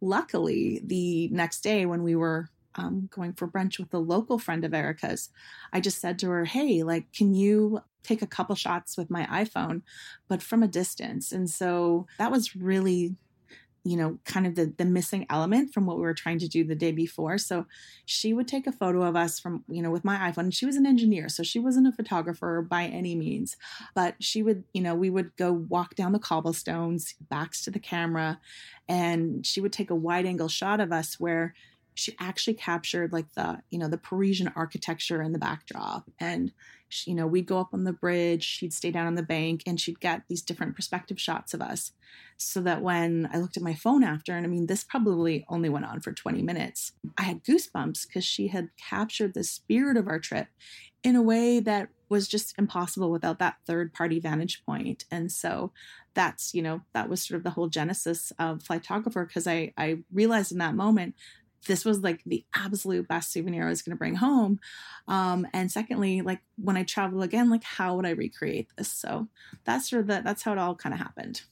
luckily, 0.00 0.82
the 0.84 1.28
next 1.28 1.60
day 1.60 1.86
when 1.86 2.02
we 2.02 2.16
were 2.16 2.48
um, 2.74 3.08
going 3.12 3.32
for 3.34 3.48
brunch 3.48 3.78
with 3.78 3.92
a 3.92 3.98
local 3.98 4.38
friend 4.38 4.64
of 4.64 4.74
Erica's, 4.74 5.30
I 5.72 5.80
just 5.80 6.00
said 6.00 6.18
to 6.20 6.30
her, 6.30 6.44
Hey, 6.44 6.82
like, 6.82 7.12
can 7.12 7.34
you 7.34 7.82
take 8.02 8.22
a 8.22 8.26
couple 8.26 8.54
shots 8.54 8.96
with 8.96 9.10
my 9.10 9.24
iPhone, 9.26 9.82
but 10.28 10.42
from 10.42 10.62
a 10.62 10.68
distance? 10.68 11.32
And 11.32 11.48
so 11.48 12.06
that 12.18 12.30
was 12.30 12.56
really 12.56 13.16
you 13.84 13.96
know, 13.96 14.18
kind 14.24 14.46
of 14.46 14.54
the 14.54 14.72
the 14.78 14.84
missing 14.84 15.26
element 15.28 15.72
from 15.74 15.86
what 15.86 15.96
we 15.96 16.02
were 16.02 16.14
trying 16.14 16.38
to 16.38 16.48
do 16.48 16.64
the 16.64 16.74
day 16.74 16.92
before. 16.92 17.36
So 17.38 17.66
she 18.04 18.32
would 18.32 18.46
take 18.46 18.66
a 18.66 18.72
photo 18.72 19.02
of 19.02 19.16
us 19.16 19.40
from, 19.40 19.64
you 19.68 19.82
know, 19.82 19.90
with 19.90 20.04
my 20.04 20.30
iPhone. 20.30 20.54
She 20.54 20.66
was 20.66 20.76
an 20.76 20.86
engineer, 20.86 21.28
so 21.28 21.42
she 21.42 21.58
wasn't 21.58 21.88
a 21.88 21.92
photographer 21.92 22.62
by 22.62 22.84
any 22.84 23.14
means, 23.14 23.56
but 23.94 24.14
she 24.20 24.42
would, 24.42 24.64
you 24.72 24.82
know, 24.82 24.94
we 24.94 25.10
would 25.10 25.34
go 25.36 25.52
walk 25.52 25.94
down 25.96 26.12
the 26.12 26.18
cobblestones, 26.18 27.14
backs 27.28 27.62
to 27.64 27.70
the 27.70 27.80
camera, 27.80 28.40
and 28.88 29.44
she 29.44 29.60
would 29.60 29.72
take 29.72 29.90
a 29.90 29.96
wide 29.96 30.26
angle 30.26 30.48
shot 30.48 30.80
of 30.80 30.92
us 30.92 31.18
where 31.18 31.54
she 31.94 32.14
actually 32.18 32.54
captured 32.54 33.12
like 33.12 33.32
the 33.34 33.62
you 33.70 33.78
know 33.78 33.88
the 33.88 33.98
parisian 33.98 34.52
architecture 34.56 35.22
in 35.22 35.32
the 35.32 35.38
backdrop. 35.38 36.10
And 36.18 36.52
she, 36.88 37.10
you 37.10 37.16
know 37.16 37.26
we'd 37.26 37.46
go 37.46 37.58
up 37.58 37.70
on 37.72 37.84
the 37.84 37.92
bridge 37.92 38.44
she'd 38.44 38.72
stay 38.72 38.90
down 38.90 39.06
on 39.06 39.14
the 39.14 39.22
bank 39.22 39.62
and 39.66 39.80
she'd 39.80 40.00
get 40.00 40.22
these 40.28 40.42
different 40.42 40.76
perspective 40.76 41.20
shots 41.20 41.54
of 41.54 41.62
us. 41.62 41.92
So 42.36 42.60
that 42.62 42.82
when 42.82 43.28
i 43.32 43.38
looked 43.38 43.56
at 43.56 43.62
my 43.62 43.74
phone 43.74 44.02
after 44.02 44.34
and 44.34 44.44
i 44.44 44.48
mean 44.48 44.66
this 44.66 44.84
probably 44.84 45.44
only 45.48 45.68
went 45.68 45.84
on 45.84 46.00
for 46.00 46.12
20 46.12 46.42
minutes 46.42 46.92
i 47.16 47.22
had 47.22 47.44
goosebumps 47.44 48.06
because 48.06 48.24
she 48.24 48.48
had 48.48 48.70
captured 48.76 49.34
the 49.34 49.44
spirit 49.44 49.96
of 49.96 50.08
our 50.08 50.18
trip 50.18 50.48
in 51.04 51.16
a 51.16 51.22
way 51.22 51.60
that 51.60 51.88
was 52.08 52.28
just 52.28 52.54
impossible 52.58 53.10
without 53.10 53.38
that 53.38 53.56
third 53.66 53.92
party 53.92 54.20
vantage 54.20 54.62
point. 54.64 55.06
And 55.10 55.32
so 55.32 55.72
that's 56.14 56.54
you 56.54 56.60
know 56.60 56.82
that 56.92 57.08
was 57.08 57.22
sort 57.22 57.38
of 57.38 57.42
the 57.42 57.50
whole 57.50 57.68
genesis 57.68 58.32
of 58.38 58.58
flytographer 58.58 59.26
because 59.26 59.46
i 59.46 59.72
i 59.78 59.96
realized 60.12 60.52
in 60.52 60.58
that 60.58 60.74
moment 60.74 61.14
this 61.66 61.84
was 61.84 62.00
like 62.00 62.22
the 62.24 62.44
absolute 62.54 63.08
best 63.08 63.32
souvenir 63.32 63.66
I 63.66 63.70
was 63.70 63.82
going 63.82 63.96
to 63.96 63.98
bring 63.98 64.16
home. 64.16 64.58
Um, 65.08 65.46
and 65.52 65.70
secondly, 65.70 66.22
like 66.22 66.40
when 66.56 66.76
I 66.76 66.82
travel 66.82 67.22
again, 67.22 67.50
like 67.50 67.64
how 67.64 67.96
would 67.96 68.06
I 68.06 68.10
recreate 68.10 68.68
this? 68.76 68.92
So 68.92 69.28
that's 69.64 69.90
sort 69.90 70.02
of 70.02 70.06
the, 70.08 70.22
that's 70.24 70.42
how 70.42 70.52
it 70.52 70.58
all 70.58 70.74
kind 70.74 70.92
of 70.94 71.00
happened. 71.00 71.42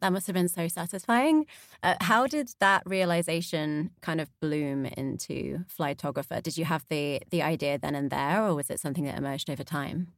That 0.00 0.12
must 0.12 0.26
have 0.26 0.34
been 0.34 0.48
so 0.48 0.68
satisfying. 0.68 1.46
Uh, 1.82 1.94
how 2.00 2.26
did 2.26 2.50
that 2.60 2.82
realization 2.84 3.90
kind 4.02 4.20
of 4.20 4.28
bloom 4.40 4.86
into 4.86 5.64
flytographer? 5.66 6.42
Did 6.42 6.58
you 6.58 6.64
have 6.64 6.84
the 6.90 7.22
the 7.30 7.42
idea 7.42 7.78
then 7.78 7.94
and 7.94 8.10
there, 8.10 8.44
or 8.44 8.54
was 8.54 8.70
it 8.70 8.80
something 8.80 9.04
that 9.04 9.16
emerged 9.16 9.48
over 9.48 9.64
time? 9.64 10.08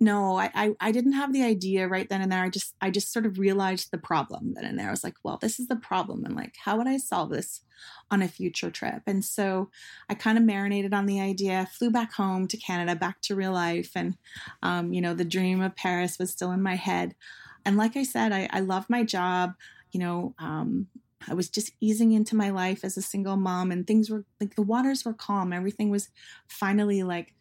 No 0.00 0.38
I, 0.38 0.50
I, 0.54 0.70
I 0.80 0.92
didn't 0.92 1.12
have 1.12 1.32
the 1.32 1.42
idea 1.42 1.88
right 1.88 2.08
then 2.08 2.20
and 2.20 2.30
there. 2.30 2.42
I 2.42 2.48
just 2.48 2.74
i 2.80 2.90
just 2.90 3.12
sort 3.12 3.26
of 3.26 3.38
realized 3.38 3.90
the 3.90 3.98
problem 3.98 4.54
then 4.54 4.64
and 4.64 4.78
there. 4.78 4.88
I 4.88 4.90
was 4.90 5.04
like 5.04 5.16
well 5.22 5.38
this 5.40 5.58
is 5.58 5.68
the 5.68 5.76
problem 5.76 6.24
and 6.24 6.36
like 6.36 6.54
how 6.64 6.76
would 6.76 6.86
i 6.86 6.96
solve 6.96 7.30
this 7.30 7.62
on 8.10 8.22
a 8.22 8.28
future 8.28 8.70
trip? 8.70 9.02
And 9.06 9.24
so 9.24 9.70
i 10.08 10.14
kind 10.14 10.38
of 10.38 10.44
marinated 10.44 10.94
on 10.94 11.06
the 11.06 11.20
idea 11.20 11.68
flew 11.72 11.90
back 11.90 12.12
home 12.12 12.46
to 12.48 12.56
canada 12.56 12.94
back 12.96 13.20
to 13.22 13.34
real 13.34 13.52
life 13.52 13.92
and 13.94 14.16
um, 14.62 14.92
you 14.92 15.00
know 15.00 15.14
the 15.14 15.24
dream 15.24 15.60
of 15.60 15.76
paris 15.76 16.18
was 16.18 16.30
still 16.30 16.52
in 16.52 16.62
my 16.62 16.76
head. 16.76 17.14
And 17.64 17.76
like 17.76 17.96
i 17.96 18.02
said 18.02 18.32
i, 18.32 18.48
I 18.52 18.60
love 18.60 18.88
my 18.88 19.04
job 19.04 19.54
you 19.92 20.00
know 20.00 20.34
um, 20.38 20.88
I 21.26 21.34
was 21.34 21.48
just 21.48 21.72
easing 21.80 22.12
into 22.12 22.36
my 22.36 22.50
life 22.50 22.84
as 22.84 22.96
a 22.96 23.02
single 23.02 23.36
mom, 23.36 23.70
and 23.70 23.86
things 23.86 24.10
were 24.10 24.24
like 24.40 24.54
the 24.54 24.62
waters 24.62 25.04
were 25.04 25.14
calm. 25.14 25.52
Everything 25.52 25.90
was 25.90 26.10
finally 26.48 27.02
like 27.02 27.34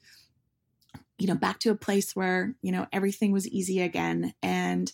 you 1.18 1.28
know, 1.28 1.36
back 1.36 1.60
to 1.60 1.72
a 1.72 1.76
place 1.76 2.16
where, 2.16 2.56
you 2.62 2.72
know, 2.72 2.88
everything 2.94 3.32
was 3.32 3.48
easy 3.48 3.82
again. 3.82 4.34
And 4.44 4.92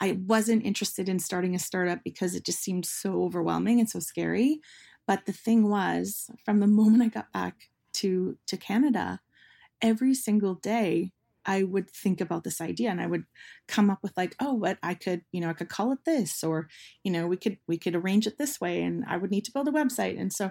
I 0.00 0.12
wasn't 0.26 0.64
interested 0.64 1.08
in 1.08 1.18
starting 1.20 1.54
a 1.54 1.58
startup 1.58 2.00
because 2.04 2.34
it 2.34 2.44
just 2.44 2.60
seemed 2.60 2.86
so 2.86 3.22
overwhelming 3.24 3.80
and 3.80 3.88
so 3.90 4.00
scary. 4.00 4.60
But 5.06 5.26
the 5.26 5.32
thing 5.32 5.68
was, 5.68 6.30
from 6.44 6.60
the 6.60 6.66
moment 6.80 7.02
I 7.02 7.08
got 7.08 7.32
back 7.32 7.70
to 7.94 8.38
to 8.48 8.56
Canada, 8.56 9.20
every 9.82 10.14
single 10.14 10.54
day 10.56 11.12
I 11.46 11.62
would 11.62 11.88
think 11.90 12.20
about 12.20 12.44
this 12.44 12.60
idea 12.60 12.90
and 12.90 13.00
I 13.00 13.06
would 13.06 13.24
come 13.68 13.88
up 13.88 14.00
with 14.02 14.16
like, 14.16 14.34
oh, 14.40 14.54
what 14.54 14.78
I 14.82 14.94
could, 14.94 15.22
you 15.32 15.40
know, 15.40 15.48
I 15.48 15.52
could 15.54 15.68
call 15.68 15.92
it 15.92 16.00
this, 16.04 16.42
or, 16.42 16.68
you 17.04 17.12
know, 17.12 17.26
we 17.26 17.36
could 17.36 17.58
we 17.68 17.78
could 17.78 17.94
arrange 17.94 18.26
it 18.26 18.36
this 18.36 18.60
way, 18.60 18.82
and 18.82 19.04
I 19.08 19.16
would 19.16 19.30
need 19.30 19.44
to 19.46 19.52
build 19.52 19.68
a 19.68 19.72
website. 19.72 20.20
And 20.20 20.32
so 20.32 20.50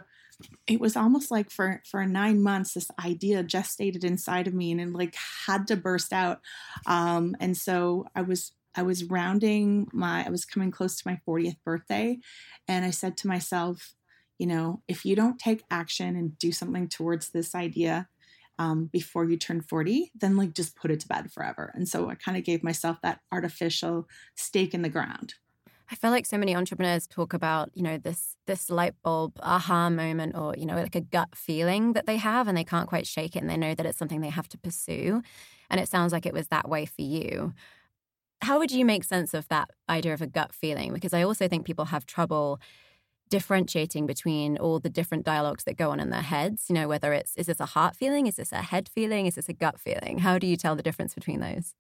it 0.68 0.80
was 0.80 0.96
almost 0.96 1.32
like 1.32 1.50
for 1.50 1.82
for 1.90 2.06
nine 2.06 2.42
months 2.42 2.74
this 2.74 2.90
idea 3.04 3.44
gestated 3.44 4.04
inside 4.04 4.48
of 4.48 4.54
me 4.54 4.72
and 4.72 4.82
it 4.82 4.92
like 4.92 5.16
had 5.46 5.68
to 5.68 5.76
burst 5.76 6.12
out 6.12 6.42
um 6.88 7.36
and 7.40 7.56
so 7.56 8.06
i 8.16 8.22
was 8.22 8.52
i 8.76 8.82
was 8.82 9.06
rounding 9.06 9.88
my 9.94 10.26
i 10.26 10.30
was 10.30 10.46
coming 10.46 10.72
close 10.72 10.98
to 10.98 11.08
my 11.10 11.20
40th 11.28 11.58
birthday 11.64 12.18
and 12.68 12.84
i 12.84 12.90
said 12.90 13.16
to 13.18 13.28
myself 13.28 13.94
you 14.38 14.48
know 14.48 14.82
if 14.88 15.06
you 15.06 15.16
don't 15.16 15.40
take 15.40 15.64
action 15.72 16.16
and 16.16 16.38
do 16.38 16.52
something 16.52 16.90
towards 16.90 17.30
this 17.30 17.56
idea 17.56 18.10
um, 18.58 18.86
before 18.86 19.26
you 19.26 19.38
turn 19.38 19.62
40 19.62 20.12
then 20.16 20.38
like 20.38 20.54
just 20.54 20.76
put 20.76 20.92
it 20.92 21.00
to 21.02 21.08
bed 21.08 21.32
forever 21.32 21.72
and 21.76 21.88
so 21.88 22.10
i 22.10 22.16
kind 22.16 22.38
of 22.38 22.44
gave 22.44 22.64
myself 22.64 22.98
that 23.02 23.20
artificial 23.32 24.08
stake 24.36 24.74
in 24.74 24.82
the 24.82 24.90
ground 24.90 25.36
I 25.92 25.96
feel 25.96 26.10
like 26.10 26.26
so 26.26 26.38
many 26.38 26.56
entrepreneurs 26.56 27.06
talk 27.06 27.34
about, 27.34 27.70
you 27.76 27.84
know, 27.84 27.98
this 27.98 28.36
this 28.48 28.70
light 28.70 28.96
bulb 29.04 29.34
aha 29.42 29.90
moment 29.90 30.36
or, 30.36 30.56
you 30.58 30.66
know, 30.66 30.76
like 30.76 30.96
a 30.96 31.02
gut 31.02 31.36
feeling 31.36 31.94
that 31.94 32.08
they 32.08 32.18
have 32.18 32.48
and 32.48 32.58
they 32.58 32.64
can't 32.64 32.90
quite 32.90 33.06
shake 33.06 33.36
it 33.36 33.40
and 33.40 33.50
they 33.50 33.58
know 33.58 33.76
that 33.76 33.86
it's 33.86 33.98
something 33.98 34.22
they 34.22 34.30
have 34.30 34.50
to 34.50 34.58
pursue. 34.58 35.22
And 35.70 35.80
it 35.80 35.88
sounds 35.88 36.12
like 36.12 36.26
it 36.26 36.34
was 36.34 36.48
that 36.48 36.68
way 36.68 36.86
for 36.86 37.04
you. 37.04 37.54
How 38.42 38.58
would 38.60 38.72
you 38.72 38.84
make 38.84 39.04
sense 39.04 39.34
of 39.34 39.48
that 39.50 39.70
idea 39.88 40.14
of 40.14 40.22
a 40.22 40.28
gut 40.28 40.54
feeling? 40.54 40.94
Because 40.94 41.14
I 41.14 41.24
also 41.24 41.48
think 41.48 41.66
people 41.66 41.86
have 41.86 42.06
trouble 42.06 42.60
differentiating 43.30 44.06
between 44.06 44.58
all 44.58 44.80
the 44.80 44.90
different 44.90 45.26
dialogues 45.26 45.64
that 45.64 45.78
go 45.78 45.92
on 45.92 46.00
in 46.00 46.10
their 46.10 46.22
heads, 46.22 46.66
you 46.70 46.76
know, 46.76 46.88
whether 46.88 47.14
it's 47.14 47.36
is 47.36 47.48
this 47.48 47.60
a 47.60 47.66
heart 47.66 47.96
feeling, 47.96 48.28
is 48.28 48.36
this 48.36 48.52
a 48.52 48.62
head 48.62 48.90
feeling, 48.90 49.26
is 49.26 49.36
this 49.36 49.50
a 49.50 49.54
gut 49.54 49.80
feeling? 49.80 50.20
How 50.20 50.38
do 50.38 50.48
you 50.48 50.58
tell 50.58 50.76
the 50.76 50.84
difference 50.84 51.14
between 51.14 51.40
those? 51.40 51.74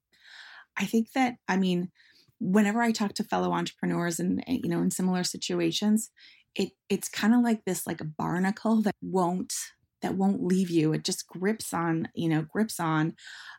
I 0.77 0.85
think 0.85 1.11
that 1.13 1.35
I 1.47 1.57
mean 1.57 1.91
whenever 2.39 2.81
I 2.81 2.91
talk 2.91 3.13
to 3.13 3.23
fellow 3.23 3.53
entrepreneurs 3.53 4.19
and 4.19 4.43
you 4.47 4.69
know 4.69 4.79
in 4.79 4.91
similar 4.91 5.23
situations, 5.23 6.09
it 6.55 6.71
it's 6.89 7.09
kind 7.09 7.33
of 7.33 7.41
like 7.41 7.65
this 7.65 7.85
like 7.85 8.01
a 8.01 8.05
barnacle 8.05 8.81
that 8.81 8.95
won't 9.01 9.53
that 10.01 10.15
won't 10.15 10.43
leave 10.43 10.69
you. 10.69 10.93
It 10.93 11.03
just 11.03 11.27
grips 11.27 11.73
on, 11.73 12.09
you 12.13 12.29
know, 12.29 12.43
grips 12.43 12.79
on, 12.79 13.15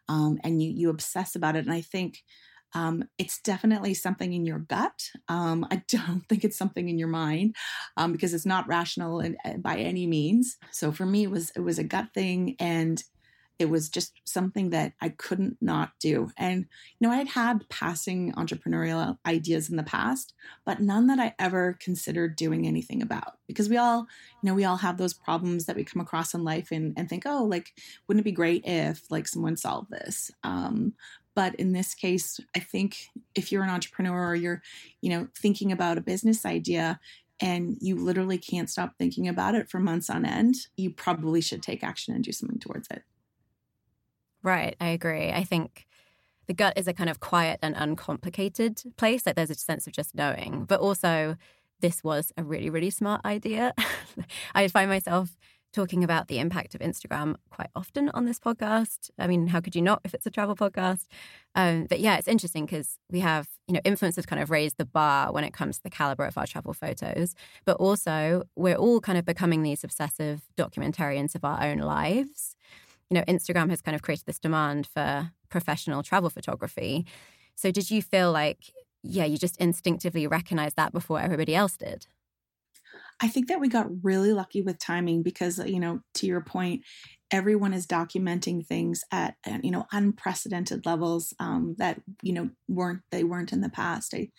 um, 0.09 0.38
and 0.45 0.62
you 0.62 0.71
you 0.71 0.90
obsess 0.90 1.35
about 1.35 1.57
it. 1.57 1.64
And 1.64 1.75
I 1.75 1.81
think 1.81 2.23
um, 2.75 3.04
it's 3.18 3.40
definitely 3.40 3.94
something 3.94 4.32
in 4.32 4.44
your 4.44 4.58
gut. 4.58 5.11
Um, 5.28 5.66
I 5.70 5.82
don't 5.88 6.26
think 6.28 6.44
it's 6.44 6.58
something 6.58 6.88
in 6.88 6.99
your 6.99 7.08
mind 7.08 7.56
um, 7.96 8.12
because 8.12 8.35
it's 8.35 8.46
not 8.46 8.68
rational 8.68 9.20
in, 9.20 9.37
uh, 9.44 9.54
by 9.58 9.76
any 9.76 10.06
means. 10.06 10.56
So 10.73 10.92
for 10.92 11.06
me, 11.06 11.25
it 11.25 11.30
was 11.30 11.50
it 11.56 11.61
was 11.61 11.78
a 11.78 11.85
gut 11.85 12.08
thing, 12.14 12.56
and 12.58 13.02
it 13.58 13.70
was 13.70 13.88
just 13.88 14.20
something 14.25 14.70
that 14.70 14.92
I 15.00 15.08
couldn't 15.11 15.56
not 15.61 15.92
do. 15.99 16.30
And, 16.37 16.66
you 16.99 17.08
know, 17.08 17.12
I 17.12 17.16
had 17.16 17.28
had 17.28 17.68
passing 17.68 18.32
entrepreneurial 18.32 19.16
ideas 19.26 19.70
in 19.70 19.76
the 19.76 19.82
past, 19.82 20.35
but 20.64 20.80
none 20.80 21.06
that 21.06 21.18
I 21.18 21.35
ever 21.38 21.78
considered 21.80 22.37
doing 22.37 22.66
anything 22.66 23.00
about 23.00 23.38
because 23.46 23.68
we 23.68 23.78
all, 23.78 24.00
you 24.42 24.49
know, 24.49 24.54
we 24.54 24.64
all 24.64 24.76
have 24.76 24.99
those 24.99 25.14
problems 25.14 25.64
that 25.66 25.76
we 25.76 25.85
come 25.85 26.02
across 26.02 26.35
in 26.35 26.44
life 26.44 26.70
and, 26.70 26.92
and 26.99 27.08
think, 27.08 27.25
oh, 27.25 27.44
like, 27.44 27.73
wouldn't 28.06 28.23
it 28.23 28.28
be 28.28 28.32
great 28.32 28.62
if 28.66 29.11
like 29.11 29.26
someone 29.26 29.56
solved 29.56 29.90
this? 29.90 30.30
Um, 30.42 30.92
but 31.37 31.55
in 31.57 31.73
this 31.73 31.95
case, 31.95 32.40
I 32.57 32.59
think 32.59 33.11
if 33.37 33.52
you're 33.52 33.62
an 33.62 33.71
entrepreneur 33.71 34.31
or 34.31 34.35
you're, 34.35 34.62
you 35.02 35.11
know, 35.11 35.28
thinking 35.38 35.71
about 35.71 35.99
a 35.99 36.00
business 36.00 36.45
idea, 36.45 36.99
and 37.38 37.76
you 37.81 37.97
literally 37.97 38.38
can't 38.38 38.71
stop 38.71 38.95
thinking 38.99 39.28
about 39.28 39.55
it 39.55 39.69
for 39.69 39.78
months 39.78 40.09
on 40.09 40.25
end, 40.25 40.55
you 40.76 40.90
probably 40.90 41.43
should 41.43 41.62
take 41.62 41.85
action 41.85 42.14
and 42.14 42.25
do 42.25 42.33
something 42.33 42.59
towards 42.59 42.88
it. 42.90 43.02
Right. 44.43 44.75
I 44.81 44.88
agree. 44.88 45.31
I 45.31 45.45
think 45.45 45.87
the 46.47 46.55
gut 46.55 46.78
is 46.78 46.88
a 46.88 46.95
kind 46.95 47.11
of 47.11 47.21
quiet 47.21 47.59
and 47.62 47.75
uncomplicated 47.76 48.83
place. 48.97 49.26
Like 49.26 49.35
there's 49.35 49.50
a 49.50 49.55
sense 49.55 49.87
of 49.87 49.93
just 49.93 50.14
knowing, 50.14 50.64
but 50.66 50.81
also 50.81 51.37
this 51.81 52.02
was 52.02 52.33
a 52.38 52.45
really, 52.45 52.71
really 52.71 52.90
smart 52.90 53.21
idea. 53.26 53.75
I 54.55 54.69
find 54.69 54.88
myself 54.88 55.37
talking 55.76 56.02
about 56.02 56.26
the 56.26 56.40
impact 56.40 56.75
of 56.75 56.80
Instagram 56.80 57.37
quite 57.50 57.71
often 57.76 58.09
on 58.14 58.25
this 58.25 58.40
podcast. 58.40 59.11
I 59.18 59.28
mean, 59.28 59.47
how 59.49 59.61
could 59.61 59.76
you 59.76 59.83
not 59.83 60.00
if 60.04 60.14
it's 60.14 60.26
a 60.26 60.30
travel 60.30 60.56
podcast? 60.56 61.04
Um, 61.54 61.87
but 61.88 62.00
yeah, 62.00 62.16
it's 62.16 62.26
interesting 62.26 62.66
because 62.66 62.99
we 63.11 63.21
have, 63.21 63.47
you 63.68 63.75
know, 63.75 63.80
influencers 63.85 64.26
kind 64.26 64.42
of 64.42 64.50
raised 64.50 64.78
the 64.78 64.85
bar 64.85 65.33
when 65.33 65.45
it 65.45 65.52
comes 65.52 65.76
to 65.76 65.83
the 65.85 65.90
caliber 65.90 66.25
of 66.25 66.37
our 66.37 66.47
travel 66.47 66.73
photos, 66.73 67.35
but 67.64 67.76
also 67.76 68.42
we're 68.56 68.75
all 68.75 69.00
kind 69.00 69.18
of 69.18 69.25
becoming 69.25 69.62
these 69.62 69.85
obsessive 69.85 70.42
documentarians 70.56 71.37
of 71.37 71.45
our 71.45 71.62
own 71.62 71.78
lives 71.78 72.56
you 73.11 73.14
know, 73.14 73.23
Instagram 73.23 73.71
has 73.71 73.80
kind 73.80 73.95
of 73.95 74.02
created 74.02 74.26
this 74.26 74.38
demand 74.38 74.87
for 74.87 75.30
professional 75.49 76.02
travel 76.02 76.30
photography. 76.30 77.06
So 77.54 77.71
did 77.71 77.90
you 77.90 78.02
feel 78.02 78.33
like, 78.33 78.73
yeah, 79.02 79.25
you 79.25 79.38
just 79.38 79.56
instinctively 79.59 80.26
recognized 80.26 80.76
that 80.76 80.92
before 80.92 81.21
everybody 81.21 81.54
else 81.54 81.76
did? 81.76 82.06
I 83.20 83.28
think 83.28 83.49
that 83.49 83.61
we 83.61 83.68
got 83.68 84.04
really 84.04 84.32
lucky 84.32 84.61
with 84.61 84.78
timing 84.78 85.23
because, 85.23 85.58
you 85.58 85.80
know, 85.80 86.00
to 86.14 86.26
your 86.26 86.42
point, 86.42 86.82
everyone 87.30 87.73
is 87.73 87.87
documenting 87.87 88.64
things 88.64 89.02
at 89.11 89.35
you 89.62 89.70
know 89.70 89.87
unprecedented 89.92 90.87
levels 90.87 91.35
um, 91.40 91.75
that 91.78 92.00
you 92.23 92.32
know 92.32 92.50
weren't 92.68 93.00
they 93.11 93.25
weren't 93.25 93.52
in 93.52 93.61
the 93.62 93.70
past. 93.70 94.14
I 94.14 94.30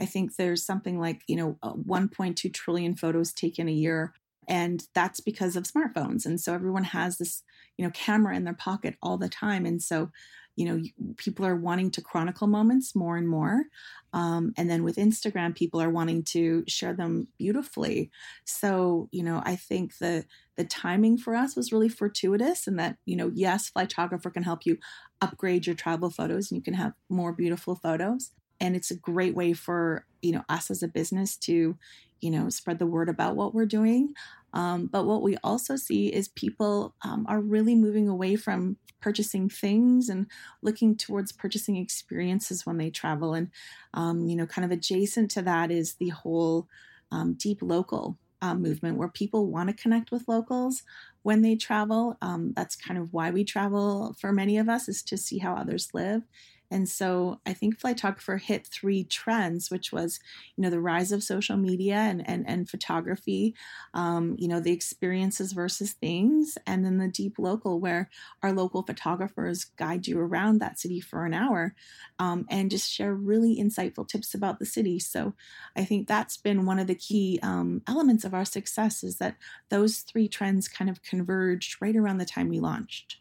I 0.00 0.06
think 0.06 0.36
there's 0.36 0.64
something 0.64 0.98
like 0.98 1.22
you 1.28 1.36
know 1.36 1.58
1.2 1.62 2.52
trillion 2.52 2.96
photos 2.96 3.32
taken 3.32 3.68
a 3.68 3.72
year 3.72 4.12
and 4.46 4.84
that's 4.94 5.20
because 5.20 5.56
of 5.56 5.64
smartphones 5.64 6.26
and 6.26 6.38
so 6.38 6.52
everyone 6.52 6.84
has 6.84 7.16
this 7.16 7.42
you 7.78 7.84
know 7.84 7.90
camera 7.92 8.36
in 8.36 8.44
their 8.44 8.54
pocket 8.54 8.96
all 9.02 9.16
the 9.16 9.28
time 9.28 9.64
and 9.64 9.82
so 9.82 10.10
you 10.56 10.66
know 10.66 10.82
people 11.16 11.44
are 11.44 11.56
wanting 11.56 11.90
to 11.90 12.00
chronicle 12.00 12.46
moments 12.46 12.94
more 12.94 13.16
and 13.16 13.28
more 13.28 13.64
um, 14.12 14.52
and 14.56 14.70
then 14.70 14.84
with 14.84 14.96
instagram 14.96 15.54
people 15.54 15.80
are 15.82 15.90
wanting 15.90 16.22
to 16.22 16.62
share 16.68 16.94
them 16.94 17.26
beautifully. 17.38 18.10
So 18.44 19.08
you 19.12 19.22
know 19.22 19.42
i 19.44 19.56
think 19.56 19.98
the 19.98 20.24
the 20.56 20.64
timing 20.64 21.18
for 21.18 21.34
us 21.34 21.56
was 21.56 21.72
really 21.72 21.88
fortuitous 21.88 22.66
and 22.66 22.78
that 22.78 22.96
you 23.04 23.16
know 23.16 23.30
yes 23.34 23.70
flytographer 23.74 24.32
can 24.32 24.44
help 24.44 24.64
you 24.64 24.78
upgrade 25.24 25.66
your 25.66 25.74
travel 25.74 26.10
photos 26.10 26.50
and 26.50 26.58
you 26.58 26.62
can 26.62 26.74
have 26.74 26.92
more 27.08 27.32
beautiful 27.32 27.74
photos. 27.74 28.32
And 28.60 28.76
it's 28.76 28.90
a 28.90 28.96
great 28.96 29.34
way 29.34 29.52
for 29.52 30.06
you 30.22 30.32
know 30.32 30.44
us 30.48 30.70
as 30.70 30.82
a 30.82 30.88
business 30.88 31.36
to 31.38 31.76
you 32.24 32.30
know 32.30 32.48
spread 32.48 32.78
the 32.78 32.86
word 32.86 33.08
about 33.08 33.36
what 33.36 33.54
we're 33.54 33.66
doing 33.66 34.14
um, 34.54 34.86
but 34.86 35.04
what 35.04 35.22
we 35.22 35.36
also 35.44 35.76
see 35.76 36.06
is 36.08 36.28
people 36.28 36.94
um, 37.02 37.26
are 37.28 37.40
really 37.40 37.74
moving 37.74 38.08
away 38.08 38.34
from 38.36 38.76
purchasing 39.00 39.48
things 39.48 40.08
and 40.08 40.26
looking 40.62 40.96
towards 40.96 41.32
purchasing 41.32 41.76
experiences 41.76 42.64
when 42.64 42.78
they 42.78 42.88
travel 42.88 43.34
and 43.34 43.50
um, 43.92 44.26
you 44.26 44.34
know 44.34 44.46
kind 44.46 44.64
of 44.64 44.70
adjacent 44.70 45.30
to 45.30 45.42
that 45.42 45.70
is 45.70 45.94
the 45.94 46.08
whole 46.08 46.66
um, 47.12 47.34
deep 47.34 47.58
local 47.60 48.16
uh, 48.40 48.54
movement 48.54 48.96
where 48.96 49.08
people 49.08 49.46
want 49.46 49.68
to 49.68 49.74
connect 49.74 50.10
with 50.10 50.26
locals 50.26 50.82
when 51.22 51.42
they 51.42 51.54
travel 51.54 52.16
um, 52.22 52.52
that's 52.56 52.76
kind 52.76 52.98
of 52.98 53.12
why 53.12 53.30
we 53.30 53.44
travel 53.44 54.14
for 54.18 54.32
many 54.32 54.56
of 54.56 54.68
us 54.68 54.88
is 54.88 55.02
to 55.02 55.18
see 55.18 55.38
how 55.38 55.54
others 55.54 55.88
live 55.92 56.22
and 56.70 56.88
so 56.88 57.40
I 57.46 57.52
think 57.52 57.78
Flytographer 57.78 58.40
hit 58.40 58.66
three 58.66 59.04
trends, 59.04 59.70
which 59.70 59.92
was, 59.92 60.18
you 60.56 60.62
know, 60.62 60.70
the 60.70 60.80
rise 60.80 61.12
of 61.12 61.22
social 61.22 61.56
media 61.56 61.96
and 61.96 62.28
and, 62.28 62.44
and 62.48 62.68
photography, 62.68 63.54
um, 63.92 64.34
you 64.38 64.48
know, 64.48 64.60
the 64.60 64.72
experiences 64.72 65.52
versus 65.52 65.92
things, 65.92 66.58
and 66.66 66.84
then 66.84 66.98
the 66.98 67.08
deep 67.08 67.38
local, 67.38 67.80
where 67.80 68.10
our 68.42 68.52
local 68.52 68.82
photographers 68.82 69.64
guide 69.76 70.06
you 70.06 70.18
around 70.18 70.58
that 70.58 70.78
city 70.78 71.00
for 71.00 71.24
an 71.24 71.34
hour 71.34 71.74
um, 72.18 72.46
and 72.50 72.70
just 72.70 72.90
share 72.90 73.14
really 73.14 73.56
insightful 73.56 74.06
tips 74.06 74.34
about 74.34 74.58
the 74.58 74.66
city. 74.66 74.98
So 74.98 75.34
I 75.76 75.84
think 75.84 76.08
that's 76.08 76.36
been 76.36 76.66
one 76.66 76.78
of 76.78 76.86
the 76.86 76.94
key 76.94 77.38
um, 77.42 77.82
elements 77.86 78.24
of 78.24 78.34
our 78.34 78.44
success 78.44 79.04
is 79.04 79.18
that 79.18 79.36
those 79.68 79.98
three 79.98 80.28
trends 80.28 80.68
kind 80.68 80.90
of 80.90 81.02
converged 81.02 81.80
right 81.80 81.96
around 81.96 82.18
the 82.18 82.24
time 82.24 82.48
we 82.48 82.60
launched. 82.60 83.18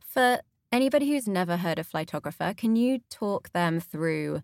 For 0.00 0.40
Anybody 0.72 1.10
who's 1.10 1.28
never 1.28 1.56
heard 1.56 1.78
of 1.78 1.88
Flytographer, 1.90 2.56
can 2.56 2.76
you 2.76 3.00
talk 3.10 3.50
them 3.50 3.80
through 3.80 4.42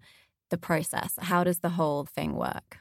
the 0.51 0.59
process? 0.59 1.15
How 1.21 1.45
does 1.45 1.61
the 1.61 1.71
whole 1.71 2.05
thing 2.05 2.35
work? 2.35 2.79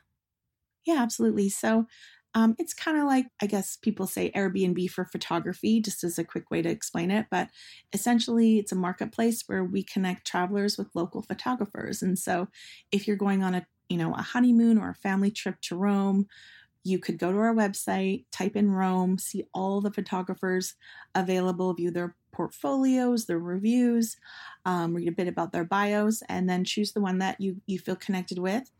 Yeah, 0.85 1.01
absolutely. 1.01 1.49
So 1.49 1.85
um, 2.33 2.55
it's 2.57 2.73
kind 2.73 2.97
of 2.97 3.05
like, 3.05 3.27
I 3.41 3.45
guess 3.45 3.75
people 3.75 4.07
say 4.07 4.31
Airbnb 4.31 4.89
for 4.89 5.05
photography, 5.05 5.81
just 5.81 6.03
as 6.03 6.17
a 6.17 6.23
quick 6.23 6.49
way 6.49 6.61
to 6.61 6.69
explain 6.69 7.11
it. 7.11 7.27
But 7.29 7.49
essentially, 7.93 8.57
it's 8.57 8.71
a 8.71 8.75
marketplace 8.75 9.43
where 9.47 9.63
we 9.63 9.83
connect 9.83 10.25
travelers 10.25 10.77
with 10.77 10.95
local 10.95 11.21
photographers. 11.21 12.01
And 12.01 12.17
so 12.17 12.47
if 12.91 13.07
you're 13.07 13.17
going 13.17 13.43
on 13.43 13.53
a 13.55 13.65
you 13.89 13.97
know 13.97 14.13
a 14.13 14.21
honeymoon 14.21 14.77
or 14.77 14.89
a 14.89 14.95
family 14.95 15.31
trip 15.31 15.59
to 15.63 15.75
Rome, 15.75 16.25
you 16.83 16.99
could 16.99 17.17
go 17.17 17.31
to 17.31 17.37
our 17.37 17.53
website, 17.53 18.25
type 18.31 18.55
in 18.55 18.71
Rome, 18.71 19.17
see 19.17 19.47
all 19.53 19.81
the 19.81 19.91
photographers 19.91 20.75
available, 21.13 21.73
view 21.73 21.91
their 21.91 22.15
portfolios, 22.31 23.25
their 23.25 23.39
reviews, 23.39 24.17
um, 24.65 24.93
read 24.93 25.07
a 25.07 25.11
bit 25.11 25.27
about 25.27 25.51
their 25.51 25.63
bios, 25.63 26.23
and 26.29 26.49
then 26.49 26.63
choose 26.63 26.91
the 26.93 27.01
one 27.01 27.19
that 27.19 27.39
you, 27.39 27.61
you 27.67 27.77
feel 27.77 27.95
connected 27.95 28.39
with. 28.39 28.71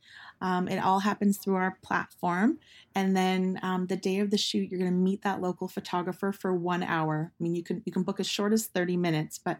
Um, 0.42 0.68
it 0.68 0.78
all 0.78 1.00
happens 1.00 1.38
through 1.38 1.56
our 1.56 1.78
platform. 1.84 2.58
And 2.96 3.16
then 3.16 3.60
um, 3.62 3.86
the 3.86 3.96
day 3.96 4.20
of 4.20 4.32
the 4.32 4.38
shoot, 4.38 4.70
you're 4.70 4.80
going 4.80 4.92
to 4.92 4.98
meet 4.98 5.22
that 5.22 5.42
local 5.42 5.68
photographer 5.68 6.32
for 6.32 6.54
one 6.54 6.82
hour. 6.82 7.32
I 7.40 7.44
mean, 7.44 7.54
you 7.54 7.64
can 7.64 7.84
you 7.86 7.92
can 7.92 8.04
book 8.04 8.20
as 8.20 8.28
short 8.28 8.54
as 8.54 8.68
30 8.68 8.98
minutes, 8.98 9.38
but 9.38 9.60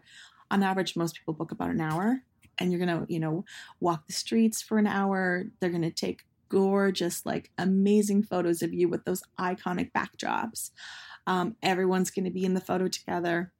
on 0.50 0.62
average, 0.62 0.96
most 0.96 1.16
people 1.16 1.34
book 1.34 1.52
about 1.52 1.70
an 1.70 1.80
hour. 1.80 2.22
And 2.58 2.70
you're 2.70 2.84
going 2.84 3.06
to, 3.06 3.10
you 3.12 3.18
know, 3.18 3.44
walk 3.80 4.06
the 4.06 4.12
streets 4.12 4.60
for 4.60 4.78
an 4.78 4.86
hour. 4.86 5.44
They're 5.60 5.70
going 5.70 5.82
to 5.82 5.90
take 5.90 6.24
gorgeous, 6.52 7.24
like 7.24 7.50
amazing 7.56 8.22
photos 8.22 8.60
of 8.60 8.74
you 8.74 8.86
with 8.86 9.04
those 9.06 9.22
iconic 9.40 9.90
backdrops. 9.92 10.70
Um, 11.26 11.56
everyone's 11.62 12.10
going 12.10 12.26
to 12.26 12.30
be 12.30 12.44
in 12.44 12.52
the 12.52 12.60
photo 12.60 12.88
together, 12.88 13.52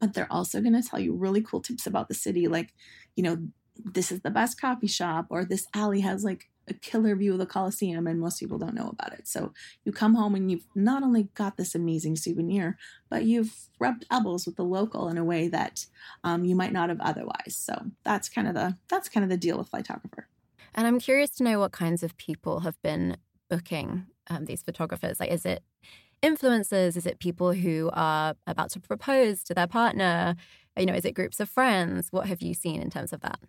but 0.00 0.14
they're 0.14 0.32
also 0.32 0.62
going 0.62 0.80
to 0.80 0.88
tell 0.88 0.98
you 0.98 1.12
really 1.12 1.42
cool 1.42 1.60
tips 1.60 1.86
about 1.86 2.08
the 2.08 2.14
city, 2.14 2.48
like, 2.48 2.72
you 3.16 3.22
know, 3.22 3.36
this 3.76 4.10
is 4.10 4.22
the 4.22 4.30
best 4.30 4.58
coffee 4.58 4.86
shop, 4.86 5.26
or 5.28 5.44
this 5.44 5.66
alley 5.74 6.00
has 6.00 6.24
like 6.24 6.48
a 6.68 6.72
killer 6.72 7.14
view 7.14 7.34
of 7.34 7.38
the 7.38 7.44
Coliseum, 7.44 8.06
and 8.06 8.18
most 8.18 8.40
people 8.40 8.56
don't 8.56 8.74
know 8.74 8.88
about 8.88 9.12
it. 9.12 9.28
So 9.28 9.52
you 9.84 9.92
come 9.92 10.14
home 10.14 10.34
and 10.34 10.50
you've 10.50 10.66
not 10.74 11.02
only 11.02 11.28
got 11.34 11.58
this 11.58 11.74
amazing 11.74 12.16
souvenir, 12.16 12.78
but 13.10 13.24
you've 13.24 13.68
rubbed 13.78 14.06
elbows 14.10 14.46
with 14.46 14.56
the 14.56 14.64
local 14.64 15.08
in 15.08 15.18
a 15.18 15.24
way 15.24 15.48
that 15.48 15.84
um, 16.24 16.46
you 16.46 16.56
might 16.56 16.72
not 16.72 16.88
have 16.88 17.00
otherwise. 17.00 17.54
So 17.54 17.74
that's 18.04 18.30
kind 18.30 18.48
of 18.48 18.54
the 18.54 18.78
that's 18.88 19.10
kind 19.10 19.22
of 19.22 19.28
the 19.28 19.36
deal 19.36 19.58
with 19.58 19.70
Flytographer. 19.70 20.24
And 20.76 20.86
I'm 20.86 21.00
curious 21.00 21.30
to 21.32 21.42
know 21.42 21.58
what 21.58 21.72
kinds 21.72 22.02
of 22.02 22.16
people 22.18 22.60
have 22.60 22.80
been 22.82 23.16
booking 23.48 24.06
um, 24.28 24.44
these 24.44 24.62
photographers. 24.62 25.18
Like, 25.18 25.30
is 25.30 25.46
it 25.46 25.62
influencers? 26.22 26.96
Is 26.96 27.06
it 27.06 27.18
people 27.18 27.52
who 27.52 27.90
are 27.94 28.34
about 28.46 28.70
to 28.72 28.80
propose 28.80 29.42
to 29.44 29.54
their 29.54 29.66
partner? 29.66 30.36
You 30.76 30.86
know, 30.86 30.94
is 30.94 31.06
it 31.06 31.14
groups 31.14 31.40
of 31.40 31.48
friends? 31.48 32.08
What 32.10 32.26
have 32.26 32.42
you 32.42 32.52
seen 32.52 32.82
in 32.82 32.90
terms 32.90 33.12
of 33.14 33.22
that? 33.22 33.40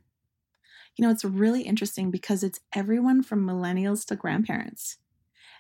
You 0.96 1.06
know, 1.06 1.12
it's 1.12 1.26
really 1.26 1.62
interesting 1.62 2.10
because 2.10 2.44
it's 2.44 2.60
everyone 2.74 3.22
from 3.24 3.46
millennials 3.46 4.06
to 4.06 4.16
grandparents. 4.16 4.98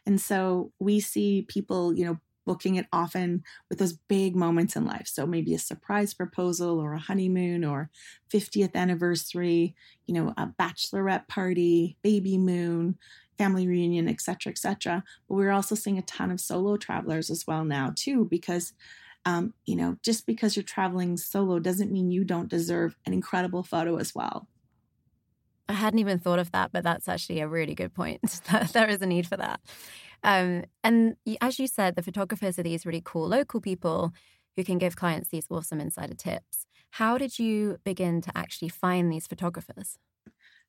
And 0.05 0.21
so 0.21 0.71
we 0.79 1.01
see 1.01 1.45
people, 1.47 1.93
you 1.93 2.05
know, 2.05 2.17
booking 2.47 2.75
it 2.75 2.87
often 2.93 3.43
with 3.69 3.77
those 3.77 3.93
big 3.93 4.35
moments 4.35 4.77
in 4.77 4.85
life. 4.85 5.07
So 5.07 5.27
maybe 5.27 5.53
a 5.53 5.59
surprise 5.59 6.13
proposal 6.13 6.79
or 6.79 6.93
a 6.93 6.99
honeymoon 6.99 7.65
or 7.65 7.91
50th 8.33 8.73
anniversary, 8.73 9.75
you 10.07 10.13
know, 10.13 10.33
a 10.37 10.47
bachelorette 10.47 11.27
party, 11.27 11.97
baby 12.01 12.37
moon, 12.37 12.97
family 13.37 13.67
reunion, 13.67 14.07
etc., 14.07 14.51
etc. 14.51 15.03
But 15.27 15.35
we're 15.35 15.51
also 15.51 15.75
seeing 15.75 15.97
a 15.97 16.03
ton 16.03 16.31
of 16.31 16.39
solo 16.39 16.77
travelers 16.77 17.29
as 17.29 17.45
well 17.45 17.65
now 17.65 17.91
too, 17.95 18.25
because 18.25 18.73
um, 19.25 19.53
you 19.65 19.75
know, 19.75 19.97
just 20.03 20.25
because 20.25 20.55
you're 20.55 20.63
traveling 20.63 21.17
solo 21.17 21.59
doesn't 21.59 21.91
mean 21.91 22.11
you 22.11 22.23
don't 22.23 22.47
deserve 22.47 22.95
an 23.05 23.11
incredible 23.11 23.61
photo 23.61 23.97
as 23.97 24.15
well. 24.15 24.47
I 25.69 25.73
hadn't 25.73 25.99
even 25.99 26.19
thought 26.19 26.39
of 26.39 26.51
that, 26.51 26.71
but 26.71 26.83
that's 26.83 27.07
actually 27.07 27.39
a 27.41 27.47
really 27.47 27.75
good 27.75 27.93
point. 27.93 28.21
That 28.51 28.73
there 28.73 28.87
is 28.89 29.01
a 29.01 29.05
need 29.05 29.27
for 29.27 29.37
that. 29.37 29.59
Um, 30.23 30.63
and 30.83 31.15
as 31.41 31.59
you 31.59 31.67
said, 31.67 31.95
the 31.95 32.03
photographers 32.03 32.57
are 32.57 32.63
these 32.63 32.85
really 32.85 33.01
cool 33.03 33.27
local 33.27 33.61
people 33.61 34.13
who 34.55 34.63
can 34.63 34.77
give 34.77 34.95
clients 34.95 35.29
these 35.29 35.45
awesome 35.49 35.79
insider 35.79 36.15
tips. 36.15 36.65
How 36.91 37.17
did 37.17 37.37
you 37.37 37.77
begin 37.83 38.21
to 38.21 38.31
actually 38.35 38.69
find 38.69 39.11
these 39.11 39.27
photographers? 39.27 39.99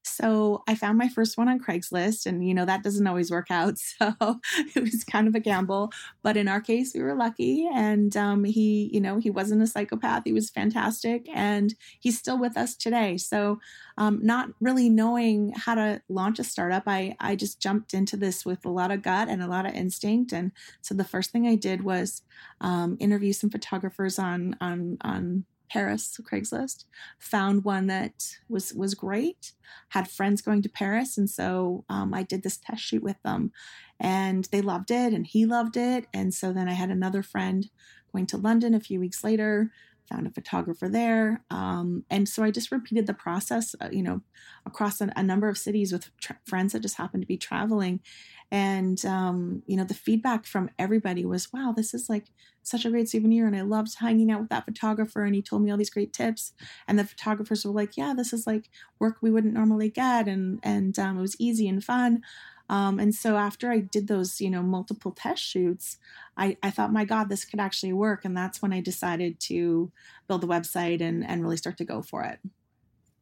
So 0.02 0.62
I 0.66 0.74
found 0.74 0.98
my 0.98 1.08
first 1.08 1.36
one 1.36 1.48
on 1.48 1.60
Craigslist, 1.60 2.26
and 2.26 2.46
you 2.46 2.54
know, 2.54 2.64
that 2.64 2.82
doesn't 2.82 3.06
always 3.06 3.30
work 3.30 3.50
out. 3.50 3.78
So 3.98 4.40
it 4.76 4.80
was 4.80 5.04
kind 5.04 5.26
of 5.26 5.34
a 5.34 5.40
gamble. 5.40 5.90
But 6.22 6.36
in 6.36 6.46
our 6.46 6.60
case, 6.60 6.94
we 6.94 7.02
were 7.02 7.14
lucky. 7.14 7.68
And 7.72 8.16
um, 8.16 8.44
he, 8.44 8.90
you 8.92 9.00
know, 9.00 9.18
he 9.18 9.30
wasn't 9.30 9.62
a 9.62 9.66
psychopath. 9.66 10.22
He 10.24 10.32
was 10.32 10.50
fantastic. 10.50 11.26
And 11.32 11.74
he's 11.98 12.18
still 12.18 12.38
with 12.38 12.56
us 12.56 12.76
today. 12.76 13.16
So, 13.16 13.58
um, 13.96 14.20
not 14.22 14.50
really 14.60 14.88
knowing 14.88 15.52
how 15.56 15.74
to 15.74 16.00
launch 16.08 16.38
a 16.38 16.44
startup, 16.44 16.84
I, 16.86 17.16
I 17.18 17.34
just 17.34 17.60
jumped 17.60 17.92
into 17.94 18.16
this 18.16 18.44
with 18.44 18.64
a 18.64 18.70
lot 18.70 18.90
of 18.90 19.02
gut 19.02 19.28
and 19.28 19.42
a 19.42 19.48
lot 19.48 19.66
of 19.66 19.74
instinct. 19.74 20.32
And 20.32 20.52
so 20.80 20.94
the 20.94 21.04
first 21.04 21.30
thing 21.30 21.46
I 21.46 21.56
did 21.56 21.82
was 21.82 22.22
um, 22.60 22.96
interview 23.00 23.32
some 23.32 23.50
photographers 23.50 24.18
on, 24.18 24.56
on, 24.60 24.98
on 25.00 25.44
Paris 25.68 26.18
Craigslist. 26.22 26.84
Found 27.18 27.64
one 27.64 27.86
that 27.86 28.38
was 28.48 28.72
was 28.72 28.94
great. 28.94 29.52
Had 29.90 30.08
friends 30.08 30.42
going 30.42 30.62
to 30.62 30.68
Paris, 30.68 31.18
and 31.18 31.28
so 31.28 31.84
um, 31.88 32.14
I 32.14 32.22
did 32.22 32.42
this 32.42 32.56
test 32.56 32.82
shoot 32.82 33.02
with 33.02 33.22
them, 33.22 33.52
and 34.00 34.46
they 34.50 34.60
loved 34.60 34.90
it, 34.90 35.12
and 35.12 35.26
he 35.26 35.46
loved 35.46 35.76
it, 35.76 36.06
and 36.12 36.32
so 36.32 36.52
then 36.52 36.68
I 36.68 36.72
had 36.72 36.90
another 36.90 37.22
friend 37.22 37.68
going 38.12 38.26
to 38.26 38.36
London 38.36 38.74
a 38.74 38.80
few 38.80 39.00
weeks 39.00 39.22
later. 39.22 39.70
Found 40.10 40.26
a 40.26 40.30
photographer 40.30 40.88
there, 40.88 41.42
um, 41.50 42.04
and 42.08 42.28
so 42.28 42.42
I 42.42 42.50
just 42.50 42.72
repeated 42.72 43.06
the 43.06 43.14
process, 43.14 43.74
uh, 43.80 43.88
you 43.92 44.02
know, 44.02 44.22
across 44.64 45.00
a, 45.00 45.12
a 45.16 45.22
number 45.22 45.48
of 45.48 45.58
cities 45.58 45.92
with 45.92 46.10
tra- 46.18 46.38
friends 46.46 46.72
that 46.72 46.80
just 46.80 46.96
happened 46.96 47.22
to 47.22 47.26
be 47.26 47.36
traveling, 47.36 48.00
and 48.50 49.04
um, 49.04 49.62
you 49.66 49.76
know 49.76 49.84
the 49.84 49.94
feedback 49.94 50.46
from 50.46 50.70
everybody 50.78 51.24
was 51.24 51.52
wow 51.52 51.72
this 51.76 51.92
is 51.92 52.08
like 52.08 52.26
such 52.62 52.84
a 52.84 52.90
great 52.90 53.08
souvenir 53.08 53.46
and 53.46 53.56
i 53.56 53.60
loved 53.60 53.94
hanging 53.98 54.30
out 54.30 54.40
with 54.40 54.48
that 54.50 54.64
photographer 54.64 55.24
and 55.24 55.34
he 55.34 55.42
told 55.42 55.62
me 55.62 55.70
all 55.70 55.76
these 55.76 55.90
great 55.90 56.12
tips. 56.12 56.52
And 56.86 56.98
the 56.98 57.04
photographers 57.04 57.64
were 57.64 57.72
like 57.72 57.96
yeah 57.96 58.14
this 58.16 58.32
is 58.32 58.46
like 58.46 58.70
work 58.98 59.16
we 59.20 59.30
wouldn't 59.30 59.54
normally 59.54 59.90
get 59.90 60.28
and 60.28 60.60
and 60.62 60.98
um, 60.98 61.18
it 61.18 61.20
was 61.20 61.36
easy 61.38 61.68
and 61.68 61.84
fun 61.84 62.22
um, 62.68 62.98
and 62.98 63.14
so 63.14 63.36
after 63.36 63.70
i 63.70 63.78
did 63.78 64.08
those 64.08 64.40
you 64.40 64.50
know 64.50 64.62
multiple 64.62 65.12
test 65.12 65.42
shoots 65.42 65.98
I, 66.36 66.56
I 66.62 66.70
thought 66.70 66.92
my 66.92 67.04
god 67.04 67.28
this 67.28 67.44
could 67.44 67.60
actually 67.60 67.92
work 67.92 68.24
and 68.24 68.36
that's 68.36 68.62
when 68.62 68.72
i 68.72 68.80
decided 68.80 69.40
to 69.40 69.92
build 70.28 70.42
the 70.42 70.46
website 70.46 71.00
and 71.00 71.24
and 71.26 71.42
really 71.42 71.56
start 71.56 71.76
to 71.78 71.84
go 71.84 72.02
for 72.02 72.24
it 72.24 72.40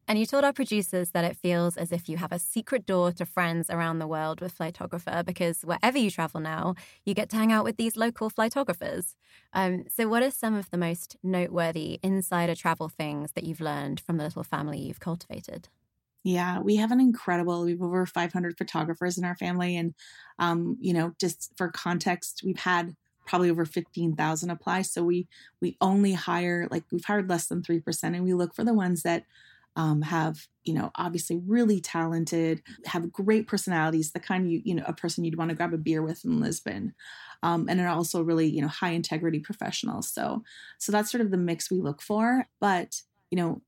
and 0.09 0.17
you 0.17 0.25
told 0.25 0.45
our 0.45 0.53
producers 0.53 1.11
that 1.11 1.25
it 1.25 1.35
feels 1.35 1.75
as 1.75 1.91
if 1.91 2.07
you 2.07 2.15
have 2.15 2.31
a 2.31 2.39
secret 2.39 2.85
door 2.85 3.11
to 3.11 3.25
friends 3.25 3.69
around 3.69 3.99
the 3.99 4.07
world 4.07 4.39
with 4.39 4.57
Flytographer 4.57 5.25
because 5.25 5.63
wherever 5.63 5.97
you 5.97 6.09
travel 6.09 6.39
now, 6.39 6.75
you 7.03 7.13
get 7.13 7.29
to 7.31 7.35
hang 7.35 7.51
out 7.51 7.65
with 7.65 7.75
these 7.75 7.97
local 7.97 8.29
flytographers. 8.29 9.15
Um, 9.51 9.83
so, 9.89 10.07
what 10.07 10.23
are 10.23 10.31
some 10.31 10.55
of 10.55 10.69
the 10.69 10.77
most 10.77 11.17
noteworthy 11.23 11.99
insider 12.01 12.55
travel 12.55 12.87
things 12.87 13.33
that 13.33 13.43
you've 13.43 13.59
learned 13.59 13.99
from 13.99 14.15
the 14.15 14.23
little 14.23 14.43
family 14.43 14.79
you've 14.79 15.01
cultivated? 15.01 15.67
Yeah, 16.27 16.59
we 16.59 16.75
have 16.75 16.91
an 16.91 16.99
incredible, 16.99 17.63
we 17.63 17.71
have 17.71 17.81
over 17.81 18.05
500 18.05 18.57
photographers 18.57 19.17
in 19.17 19.23
our 19.23 19.37
family. 19.37 19.77
And, 19.77 19.93
um, 20.39 20.75
you 20.81 20.93
know, 20.93 21.13
just 21.21 21.53
for 21.55 21.69
context, 21.69 22.41
we've 22.43 22.59
had 22.59 22.97
probably 23.25 23.49
over 23.49 23.63
15,000 23.63 24.49
apply. 24.49 24.81
So 24.81 25.03
we, 25.03 25.29
we 25.61 25.77
only 25.79 26.11
hire, 26.11 26.67
like 26.69 26.83
we've 26.91 27.05
hired 27.05 27.29
less 27.29 27.47
than 27.47 27.61
3% 27.61 28.13
and 28.13 28.25
we 28.25 28.33
look 28.33 28.53
for 28.53 28.65
the 28.65 28.73
ones 28.73 29.03
that 29.03 29.23
um, 29.77 30.01
have 30.01 30.47
you 30.63 30.73
know 30.73 30.89
obviously 30.95 31.39
really 31.45 31.79
talented 31.79 32.63
have 32.87 33.13
great 33.13 33.47
personalities 33.47 34.11
the 34.11 34.19
kind 34.19 34.51
you 34.51 34.59
you 34.65 34.73
know 34.73 34.83
a 34.87 34.91
person 34.93 35.23
you'd 35.23 35.37
want 35.37 35.49
to 35.49 35.55
grab 35.55 35.71
a 35.71 35.77
beer 35.77 36.01
with 36.01 36.25
in 36.25 36.41
lisbon 36.41 36.95
um, 37.43 37.67
and 37.69 37.79
are 37.79 37.87
also 37.87 38.23
really 38.23 38.47
you 38.47 38.59
know 38.59 38.67
high 38.67 38.89
integrity 38.89 39.39
professionals 39.39 40.09
so 40.11 40.43
so 40.79 40.91
that's 40.91 41.11
sort 41.11 41.21
of 41.21 41.29
the 41.29 41.37
mix 41.37 41.69
we 41.69 41.79
look 41.79 42.01
for 42.01 42.47
but 42.59 43.01
you 43.29 43.37
know 43.37 43.61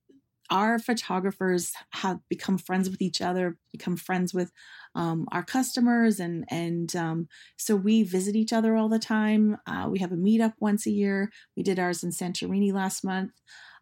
our 0.49 0.79
photographers 0.79 1.73
have 1.91 2.19
become 2.29 2.57
friends 2.57 2.89
with 2.89 3.01
each 3.01 3.21
other 3.21 3.57
become 3.71 3.95
friends 3.95 4.33
with 4.33 4.51
um, 4.95 5.27
our 5.31 5.43
customers 5.43 6.19
and 6.19 6.45
and 6.49 6.95
um, 6.95 7.27
so 7.57 7.75
we 7.75 8.03
visit 8.03 8.35
each 8.35 8.53
other 8.53 8.75
all 8.75 8.89
the 8.89 8.99
time 8.99 9.57
uh, 9.67 9.87
we 9.89 9.99
have 9.99 10.11
a 10.11 10.15
meetup 10.15 10.53
once 10.59 10.85
a 10.85 10.91
year 10.91 11.31
we 11.55 11.63
did 11.63 11.79
ours 11.79 12.03
in 12.03 12.09
santorini 12.09 12.73
last 12.73 13.03
month 13.03 13.31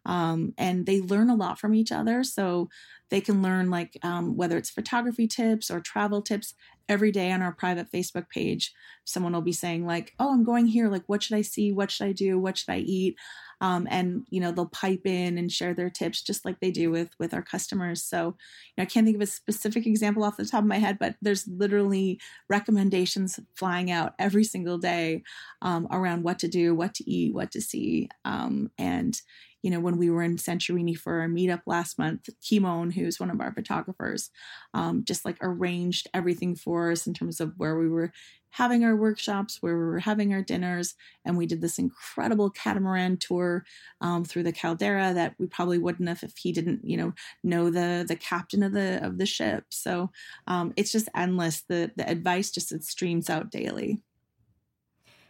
um, 0.06 0.54
and 0.56 0.86
they 0.86 1.00
learn 1.00 1.28
a 1.28 1.34
lot 1.34 1.58
from 1.58 1.74
each 1.74 1.92
other. 1.92 2.24
So 2.24 2.68
they 3.10 3.20
can 3.20 3.42
learn 3.42 3.70
like 3.70 3.98
um, 4.02 4.36
whether 4.36 4.56
it's 4.56 4.70
photography 4.70 5.26
tips 5.26 5.70
or 5.70 5.80
travel 5.80 6.22
tips 6.22 6.54
every 6.88 7.10
day 7.10 7.30
on 7.30 7.42
our 7.42 7.52
private 7.52 7.90
Facebook 7.90 8.28
page. 8.30 8.72
Someone 9.04 9.32
will 9.32 9.42
be 9.42 9.52
saying 9.52 9.86
like, 9.86 10.14
"Oh, 10.18 10.32
I'm 10.32 10.44
going 10.44 10.66
here. 10.66 10.88
Like, 10.88 11.04
what 11.06 11.22
should 11.22 11.36
I 11.36 11.42
see? 11.42 11.72
What 11.72 11.90
should 11.90 12.06
I 12.06 12.12
do? 12.12 12.38
What 12.38 12.58
should 12.58 12.70
I 12.70 12.78
eat?" 12.78 13.16
Um, 13.60 13.88
and 13.90 14.24
you 14.30 14.40
know 14.40 14.52
they'll 14.52 14.66
pipe 14.66 15.04
in 15.04 15.36
and 15.38 15.50
share 15.50 15.74
their 15.74 15.90
tips 15.90 16.22
just 16.22 16.44
like 16.44 16.60
they 16.60 16.70
do 16.70 16.90
with 16.90 17.10
with 17.18 17.34
our 17.34 17.42
customers. 17.42 18.02
So 18.04 18.26
you 18.26 18.74
know, 18.78 18.82
I 18.82 18.86
can't 18.86 19.04
think 19.04 19.16
of 19.16 19.22
a 19.22 19.26
specific 19.26 19.86
example 19.86 20.24
off 20.24 20.36
the 20.36 20.44
top 20.44 20.62
of 20.62 20.68
my 20.68 20.78
head, 20.78 20.98
but 20.98 21.16
there's 21.22 21.46
literally 21.48 22.20
recommendations 22.48 23.40
flying 23.56 23.90
out 23.90 24.14
every 24.18 24.44
single 24.44 24.78
day 24.78 25.22
um, 25.62 25.88
around 25.90 26.22
what 26.22 26.38
to 26.40 26.48
do, 26.48 26.74
what 26.74 26.94
to 26.94 27.10
eat, 27.10 27.34
what 27.34 27.50
to 27.52 27.60
see, 27.60 28.08
um, 28.24 28.70
and 28.78 29.20
you 29.62 29.70
know, 29.70 29.80
when 29.80 29.98
we 29.98 30.10
were 30.10 30.22
in 30.22 30.36
Santorini 30.36 30.96
for 30.96 31.20
our 31.20 31.28
meetup 31.28 31.62
last 31.66 31.98
month, 31.98 32.28
Kimon, 32.42 32.92
who's 32.92 33.18
one 33.18 33.30
of 33.30 33.40
our 33.40 33.52
photographers, 33.52 34.30
um, 34.74 35.04
just 35.04 35.24
like 35.24 35.36
arranged 35.40 36.08
everything 36.14 36.54
for 36.54 36.90
us 36.92 37.06
in 37.06 37.14
terms 37.14 37.40
of 37.40 37.54
where 37.56 37.78
we 37.78 37.88
were 37.88 38.12
having 38.50 38.84
our 38.84 38.96
workshops, 38.96 39.58
where 39.60 39.76
we 39.76 39.84
were 39.84 39.98
having 39.98 40.32
our 40.32 40.42
dinners, 40.42 40.94
and 41.24 41.36
we 41.36 41.46
did 41.46 41.60
this 41.60 41.78
incredible 41.78 42.50
catamaran 42.50 43.16
tour 43.18 43.64
um, 44.00 44.24
through 44.24 44.42
the 44.42 44.52
caldera 44.52 45.12
that 45.12 45.34
we 45.38 45.46
probably 45.46 45.78
wouldn't 45.78 46.08
have 46.08 46.22
if 46.22 46.36
he 46.36 46.52
didn't, 46.52 46.80
you 46.82 46.96
know, 46.96 47.12
know 47.44 47.70
the 47.70 48.04
the 48.06 48.16
captain 48.16 48.62
of 48.62 48.72
the 48.72 49.04
of 49.04 49.18
the 49.18 49.26
ship. 49.26 49.64
So 49.70 50.10
um, 50.46 50.72
it's 50.76 50.92
just 50.92 51.08
endless. 51.14 51.62
The 51.68 51.90
the 51.96 52.08
advice 52.08 52.50
just 52.50 52.72
it 52.72 52.84
streams 52.84 53.28
out 53.28 53.50
daily 53.50 54.02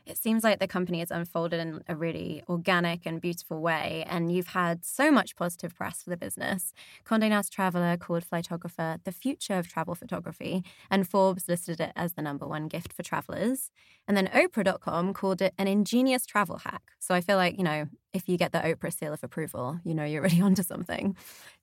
it 0.08 0.16
seems 0.16 0.42
like 0.42 0.58
the 0.58 0.66
company 0.66 1.00
has 1.00 1.10
unfolded 1.10 1.60
in 1.60 1.82
a 1.86 1.94
really 1.94 2.42
organic 2.48 3.04
and 3.04 3.20
beautiful 3.20 3.60
way. 3.60 4.04
And 4.08 4.32
you've 4.32 4.48
had 4.48 4.84
so 4.84 5.10
much 5.10 5.36
positive 5.36 5.74
press 5.74 6.02
for 6.02 6.10
the 6.10 6.16
business. 6.16 6.72
Condé 7.04 7.28
Nast 7.28 7.52
Traveler 7.52 7.96
called 7.96 8.24
Flytographer 8.24 9.04
the 9.04 9.12
future 9.12 9.54
of 9.54 9.68
travel 9.68 9.94
photography, 9.94 10.64
and 10.90 11.06
Forbes 11.06 11.48
listed 11.48 11.80
it 11.80 11.92
as 11.94 12.14
the 12.14 12.22
number 12.22 12.46
one 12.46 12.68
gift 12.68 12.92
for 12.92 13.02
travelers. 13.02 13.70
And 14.06 14.16
then 14.16 14.28
Oprah.com 14.28 15.12
called 15.12 15.42
it 15.42 15.52
an 15.58 15.68
ingenious 15.68 16.24
travel 16.24 16.58
hack. 16.58 16.82
So 16.98 17.14
I 17.14 17.20
feel 17.20 17.36
like, 17.36 17.58
you 17.58 17.64
know, 17.64 17.86
if 18.14 18.28
you 18.28 18.38
get 18.38 18.52
the 18.52 18.58
Oprah 18.58 18.92
seal 18.92 19.12
of 19.12 19.22
approval, 19.22 19.78
you 19.84 19.94
know 19.94 20.04
you're 20.04 20.22
really 20.22 20.40
onto 20.48 20.62
something. 20.62 21.16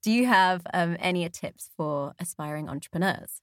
Do 0.04 0.12
you 0.12 0.28
have 0.28 0.62
um, 0.74 0.98
any 1.00 1.28
tips 1.30 1.72
for 1.76 2.14
aspiring 2.20 2.70
entrepreneurs? 2.70 3.42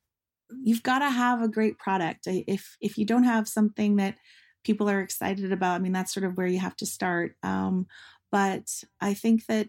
You've 0.63 0.83
got 0.83 1.01
to 1.01 1.11
have 1.11 1.43
a 1.43 1.49
great 1.49 1.79
product. 1.79 2.27
If 2.27 2.77
if 2.81 2.99
you 2.99 3.07
don't 3.07 3.25
have 3.25 3.49
something 3.49 3.97
that 3.97 4.17
people 4.65 4.89
are 4.89 5.01
excited 5.01 5.53
about. 5.53 5.75
I 5.75 5.79
mean, 5.79 5.93
that's 5.93 6.13
sort 6.13 6.25
of 6.25 6.37
where 6.37 6.47
you 6.47 6.59
have 6.61 6.77
to 6.77 6.87
start. 6.87 7.37
Um, 7.43 7.87
but 8.31 8.83
I 9.01 9.15
think 9.15 9.47
that 9.47 9.69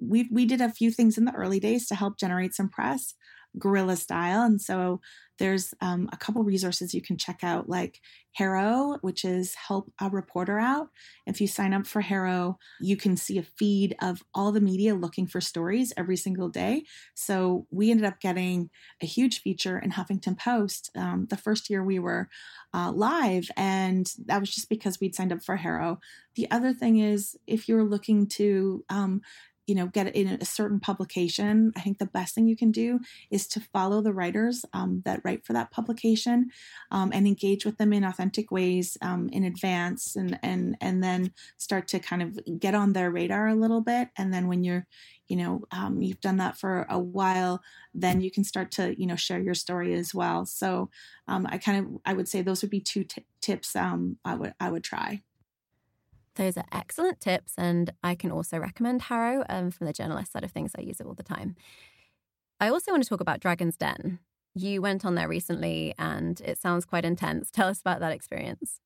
we 0.00 0.28
we 0.30 0.44
did 0.44 0.60
a 0.60 0.70
few 0.70 0.90
things 0.90 1.18
in 1.18 1.24
the 1.24 1.34
early 1.34 1.60
days 1.60 1.86
to 1.88 1.94
help 1.94 2.18
generate 2.18 2.54
some 2.54 2.68
press 2.68 3.14
guerrilla 3.58 3.96
style. 3.96 4.42
And 4.42 4.60
so 4.60 5.00
there's 5.38 5.74
um, 5.80 6.08
a 6.12 6.16
couple 6.16 6.42
resources 6.42 6.94
you 6.94 7.02
can 7.02 7.18
check 7.18 7.40
out, 7.42 7.68
like 7.68 8.00
HARO, 8.32 8.98
which 9.02 9.24
is 9.24 9.54
Help 9.54 9.92
a 10.00 10.08
Reporter 10.08 10.58
Out. 10.58 10.88
If 11.26 11.40
you 11.40 11.46
sign 11.46 11.74
up 11.74 11.86
for 11.86 12.00
HARO, 12.00 12.58
you 12.80 12.96
can 12.96 13.16
see 13.16 13.38
a 13.38 13.42
feed 13.42 13.96
of 14.00 14.22
all 14.34 14.52
the 14.52 14.60
media 14.60 14.94
looking 14.94 15.26
for 15.26 15.40
stories 15.40 15.92
every 15.96 16.16
single 16.16 16.48
day. 16.48 16.84
So 17.14 17.66
we 17.70 17.90
ended 17.90 18.06
up 18.06 18.20
getting 18.20 18.70
a 19.02 19.06
huge 19.06 19.42
feature 19.42 19.78
in 19.78 19.92
Huffington 19.92 20.38
Post 20.38 20.90
um, 20.96 21.26
the 21.28 21.36
first 21.36 21.68
year 21.70 21.84
we 21.84 21.98
were 21.98 22.28
uh, 22.74 22.92
live, 22.92 23.48
and 23.56 24.10
that 24.26 24.40
was 24.40 24.54
just 24.54 24.68
because 24.68 25.00
we'd 25.00 25.14
signed 25.14 25.32
up 25.32 25.42
for 25.42 25.56
HARO. 25.56 25.98
The 26.34 26.50
other 26.50 26.72
thing 26.72 26.98
is, 26.98 27.36
if 27.46 27.68
you're 27.68 27.84
looking 27.84 28.26
to 28.28 28.84
um, 28.88 29.22
you 29.66 29.74
know 29.74 29.86
get 29.86 30.14
in 30.14 30.28
a 30.28 30.44
certain 30.44 30.80
publication 30.80 31.72
i 31.76 31.80
think 31.80 31.98
the 31.98 32.06
best 32.06 32.34
thing 32.34 32.46
you 32.46 32.56
can 32.56 32.70
do 32.70 32.98
is 33.30 33.46
to 33.46 33.60
follow 33.60 34.00
the 34.00 34.12
writers 34.12 34.64
um, 34.72 35.02
that 35.04 35.20
write 35.24 35.44
for 35.44 35.52
that 35.52 35.70
publication 35.70 36.50
um, 36.90 37.10
and 37.12 37.26
engage 37.26 37.64
with 37.64 37.78
them 37.78 37.92
in 37.92 38.04
authentic 38.04 38.50
ways 38.50 38.96
um, 39.02 39.28
in 39.32 39.44
advance 39.44 40.16
and 40.16 40.38
and 40.42 40.76
and 40.80 41.02
then 41.02 41.32
start 41.56 41.88
to 41.88 41.98
kind 41.98 42.22
of 42.22 42.38
get 42.58 42.74
on 42.74 42.92
their 42.92 43.10
radar 43.10 43.48
a 43.48 43.54
little 43.54 43.80
bit. 43.80 44.08
And 44.16 44.32
then 44.32 44.48
when 44.48 44.64
you're 44.64 44.86
you 45.28 45.36
know 45.36 45.62
um, 45.70 46.02
you've 46.02 46.20
done 46.20 46.36
that 46.38 46.56
for 46.56 46.86
a 46.88 46.98
while 46.98 47.62
then 47.94 48.20
you 48.20 48.30
can 48.30 48.44
start 48.44 48.70
to 48.72 48.98
you 49.00 49.06
know 49.06 49.16
share 49.16 49.40
your 49.40 49.54
story 49.54 49.94
as 49.94 50.14
well. 50.14 50.46
So 50.46 50.90
um, 51.28 51.46
i 51.50 51.58
kind 51.58 51.78
of 51.78 52.00
i 52.04 52.12
would 52.12 52.28
say 52.28 52.42
those 52.42 52.62
would 52.62 52.70
be 52.70 52.80
two 52.80 53.04
t- 53.04 53.24
tips 53.40 53.74
um, 53.76 54.18
i 54.24 54.34
would 54.34 54.54
i 54.60 54.70
would 54.70 54.84
try 54.84 55.22
those 56.36 56.56
are 56.56 56.64
excellent 56.72 57.20
tips, 57.20 57.54
and 57.58 57.90
I 58.02 58.14
can 58.14 58.30
also 58.30 58.58
recommend 58.58 59.02
HARO 59.02 59.44
um, 59.48 59.70
from 59.70 59.86
the 59.86 59.92
journalist 59.92 60.32
side 60.32 60.44
of 60.44 60.52
things. 60.52 60.72
I 60.76 60.82
use 60.82 61.00
it 61.00 61.06
all 61.06 61.14
the 61.14 61.22
time. 61.22 61.56
I 62.60 62.68
also 62.68 62.90
want 62.90 63.02
to 63.02 63.08
talk 63.08 63.20
about 63.20 63.40
Dragon's 63.40 63.76
Den. 63.76 64.20
You 64.54 64.80
went 64.80 65.04
on 65.04 65.14
there 65.14 65.28
recently, 65.28 65.94
and 65.98 66.40
it 66.40 66.58
sounds 66.58 66.84
quite 66.84 67.04
intense. 67.04 67.50
Tell 67.52 67.68
us 67.68 67.80
about 67.80 68.00
that 68.00 68.12
experience. 68.12 68.80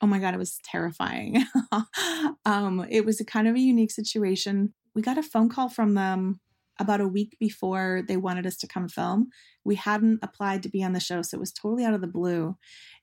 Oh 0.00 0.06
my 0.06 0.18
God, 0.18 0.34
it 0.34 0.38
was 0.38 0.58
terrifying. 0.64 1.44
um, 2.44 2.86
it 2.90 3.04
was 3.04 3.20
a 3.20 3.24
kind 3.24 3.48
of 3.48 3.54
a 3.54 3.60
unique 3.60 3.90
situation. 3.90 4.74
We 4.94 5.02
got 5.02 5.18
a 5.18 5.22
phone 5.22 5.48
call 5.48 5.68
from 5.68 5.94
them 5.94 6.40
about 6.78 7.00
a 7.00 7.08
week 7.08 7.36
before 7.38 8.02
they 8.06 8.16
wanted 8.16 8.46
us 8.46 8.56
to 8.58 8.66
come 8.66 8.88
film. 8.88 9.28
We 9.64 9.74
hadn't 9.74 10.20
applied 10.22 10.62
to 10.62 10.68
be 10.68 10.82
on 10.82 10.92
the 10.92 11.00
show, 11.00 11.22
so 11.22 11.36
it 11.36 11.40
was 11.40 11.52
totally 11.52 11.84
out 11.84 11.94
of 11.94 12.00
the 12.00 12.06
blue. 12.06 12.56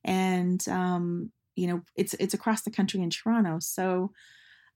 And 0.04 0.66
um, 0.68 1.32
you 1.60 1.68
know, 1.68 1.82
it's 1.96 2.14
it's 2.16 2.34
across 2.34 2.62
the 2.62 2.72
country 2.72 3.02
in 3.02 3.10
Toronto. 3.10 3.60
So 3.60 4.12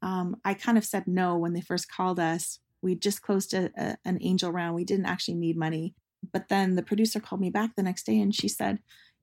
um, 0.01 0.35
I 0.43 0.53
kind 0.53 0.77
of 0.77 0.83
said 0.83 1.07
no 1.07 1.37
when 1.37 1.53
they 1.53 1.61
first 1.61 1.89
called 1.89 2.19
us. 2.19 2.59
We 2.81 2.95
just 2.95 3.21
closed 3.21 3.53
a, 3.53 3.71
a, 3.77 3.97
an 4.03 4.17
angel 4.21 4.51
round. 4.51 4.75
We 4.75 4.83
didn't 4.83 5.05
actually 5.05 5.35
need 5.35 5.57
money. 5.57 5.95
But 6.33 6.49
then 6.49 6.75
the 6.75 6.83
producer 6.83 7.21
called 7.21 7.41
me 7.41 7.49
back 7.49 7.75
the 7.75 7.83
next 7.83 8.05
day 8.05 8.19
and 8.19 8.35
she 8.35 8.49
said, 8.49 8.79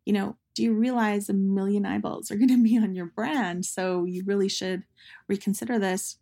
you 0.06 0.14
know, 0.14 0.36
do 0.54 0.62
you 0.62 0.72
realize 0.72 1.28
a 1.28 1.34
million 1.34 1.84
eyeballs 1.84 2.30
are 2.30 2.36
going 2.36 2.48
to 2.48 2.62
be 2.62 2.78
on 2.78 2.94
your 2.94 3.06
brand? 3.06 3.66
So 3.66 4.04
you 4.04 4.24
really 4.24 4.48
should 4.48 4.84
reconsider 5.28 5.78
this. 5.78 6.16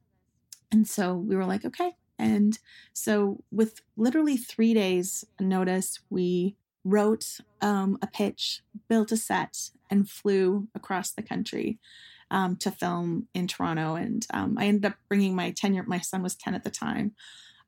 And 0.73 0.87
so 0.87 1.15
we 1.15 1.37
were 1.37 1.47
like, 1.47 1.65
okay. 1.65 1.93
And 2.19 2.59
so 2.93 3.45
with 3.53 3.81
literally 3.97 4.37
three 4.37 4.75
days 4.75 5.25
notice, 5.39 6.01
we 6.11 6.57
wrote 6.85 7.39
um, 7.61 7.97
a 8.03 8.09
pitch, 8.09 8.63
built 8.89 9.13
a 9.13 9.17
set, 9.17 9.71
and 9.91 10.09
flew 10.09 10.69
across 10.75 11.13
the 11.13 11.23
country 11.23 11.79
um, 12.31 12.57
to 12.57 12.71
film 12.71 13.27
in 13.35 13.47
Toronto. 13.47 13.95
And 13.95 14.27
um, 14.33 14.57
I 14.59 14.67
ended 14.67 14.93
up 14.93 14.99
bringing 15.09 15.35
my 15.35 15.51
10 15.51 15.75
year, 15.75 15.85
my 15.87 16.01
son 16.01 16.23
was 16.23 16.35
10 16.35 16.55
at 16.55 16.65
the 16.65 16.71
time. 16.71 17.13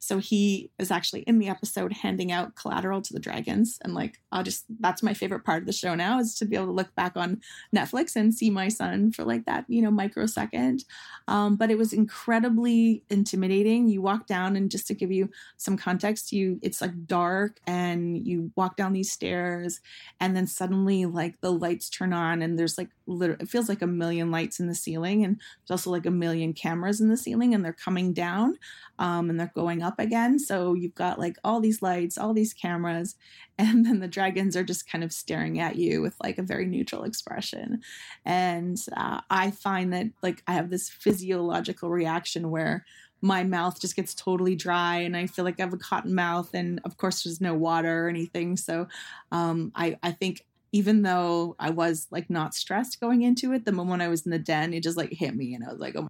So 0.02 0.18
he 0.18 0.70
is 0.78 0.90
actually 0.90 1.20
in 1.20 1.38
the 1.38 1.48
episode 1.48 1.92
handing 1.92 2.32
out 2.32 2.56
collateral 2.56 3.02
to 3.02 3.12
the 3.12 3.20
dragons. 3.20 3.78
And 3.82 3.94
like, 3.94 4.18
I'll 4.32 4.42
just, 4.42 4.64
that's 4.80 5.02
my 5.02 5.14
favorite 5.14 5.44
part 5.44 5.62
of 5.62 5.66
the 5.66 5.72
show 5.72 5.94
now 5.94 6.18
is 6.18 6.34
to 6.36 6.46
be 6.46 6.56
able 6.56 6.66
to 6.66 6.72
look 6.72 6.94
back 6.94 7.16
on 7.16 7.40
Netflix 7.74 8.16
and 8.16 8.34
see 8.34 8.50
my 8.50 8.68
son 8.68 9.12
for 9.12 9.24
like 9.24 9.44
that, 9.44 9.66
you 9.68 9.82
know, 9.82 9.90
microsecond. 9.90 10.84
Um, 11.28 11.56
but 11.56 11.70
it 11.70 11.78
was 11.78 11.92
incredibly 11.92 13.04
intimidating. 13.10 13.88
You 13.88 14.02
walk 14.02 14.26
down, 14.26 14.56
and 14.56 14.70
just 14.70 14.86
to 14.88 14.94
give 14.94 15.12
you 15.12 15.30
some 15.58 15.76
context, 15.76 16.32
you, 16.32 16.58
it's 16.62 16.80
like 16.80 17.06
dark 17.06 17.60
and 17.66 18.26
you 18.26 18.50
walk 18.56 18.76
down 18.76 18.94
these 18.94 19.12
stairs, 19.12 19.80
and 20.18 20.34
then 20.34 20.46
suddenly 20.46 21.04
like 21.04 21.40
the 21.40 21.52
lights 21.52 21.90
turn 21.90 22.12
on, 22.12 22.42
and 22.42 22.58
there's 22.58 22.78
like, 22.78 22.88
literally, 23.10 23.42
it 23.42 23.48
feels 23.48 23.68
like 23.68 23.82
a 23.82 23.86
million 23.86 24.30
lights 24.30 24.60
in 24.60 24.66
the 24.66 24.74
ceiling. 24.74 25.24
And 25.24 25.36
there's 25.36 25.78
also 25.78 25.90
like 25.90 26.06
a 26.06 26.10
million 26.10 26.52
cameras 26.52 27.00
in 27.00 27.08
the 27.08 27.16
ceiling, 27.16 27.54
and 27.54 27.64
they're 27.64 27.72
coming 27.72 28.12
down 28.12 28.58
um, 28.98 29.30
and 29.30 29.38
they're 29.38 29.52
going 29.54 29.82
up 29.82 29.98
again. 29.98 30.38
So 30.38 30.74
you've 30.74 30.94
got 30.94 31.18
like 31.18 31.36
all 31.44 31.60
these 31.60 31.82
lights, 31.82 32.16
all 32.16 32.32
these 32.32 32.54
cameras, 32.54 33.16
and 33.58 33.84
then 33.84 34.00
the 34.00 34.08
dragons 34.08 34.56
are 34.56 34.64
just 34.64 34.88
kind 34.88 35.04
of 35.04 35.12
staring 35.12 35.60
at 35.60 35.76
you 35.76 36.00
with 36.00 36.14
like 36.22 36.38
a 36.38 36.42
very 36.42 36.66
neutral 36.66 37.04
expression. 37.04 37.82
And 38.24 38.78
uh, 38.96 39.20
I 39.28 39.50
find 39.50 39.92
that 39.92 40.06
like 40.22 40.42
I 40.46 40.54
have 40.54 40.70
this 40.70 40.88
physiological 40.88 41.90
reaction 41.90 42.50
where 42.50 42.86
my 43.22 43.44
mouth 43.44 43.78
just 43.80 43.96
gets 43.96 44.14
totally 44.14 44.56
dry 44.56 44.96
and 44.96 45.16
I 45.16 45.26
feel 45.26 45.44
like 45.44 45.60
I 45.60 45.64
have 45.64 45.74
a 45.74 45.78
cotton 45.78 46.14
mouth. 46.14 46.54
And 46.54 46.80
of 46.84 46.96
course, 46.96 47.22
there's 47.22 47.40
no 47.40 47.54
water 47.54 48.06
or 48.06 48.08
anything. 48.08 48.56
So 48.56 48.88
um, 49.30 49.72
I, 49.74 49.98
I 50.02 50.12
think 50.12 50.46
even 50.72 51.02
though 51.02 51.56
I 51.58 51.70
was 51.70 52.06
like 52.10 52.30
not 52.30 52.54
stressed 52.54 53.00
going 53.00 53.22
into 53.22 53.52
it, 53.52 53.64
the 53.64 53.72
moment 53.72 54.02
I 54.02 54.08
was 54.08 54.24
in 54.24 54.30
the 54.30 54.38
den, 54.38 54.72
it 54.72 54.82
just 54.82 54.96
like 54.96 55.12
hit 55.12 55.34
me 55.34 55.54
and 55.54 55.64
I 55.64 55.70
was 55.70 55.80
like, 55.80 55.96
oh. 55.96 56.08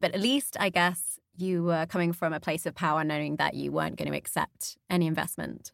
But 0.00 0.14
at 0.14 0.20
least 0.20 0.56
I 0.60 0.68
guess 0.68 1.18
you 1.36 1.64
were 1.64 1.86
coming 1.86 2.12
from 2.12 2.32
a 2.32 2.40
place 2.40 2.66
of 2.66 2.74
power, 2.74 3.04
knowing 3.04 3.36
that 3.36 3.54
you 3.54 3.72
weren't 3.72 3.96
going 3.96 4.10
to 4.10 4.16
accept 4.16 4.76
any 4.88 5.06
investment. 5.06 5.72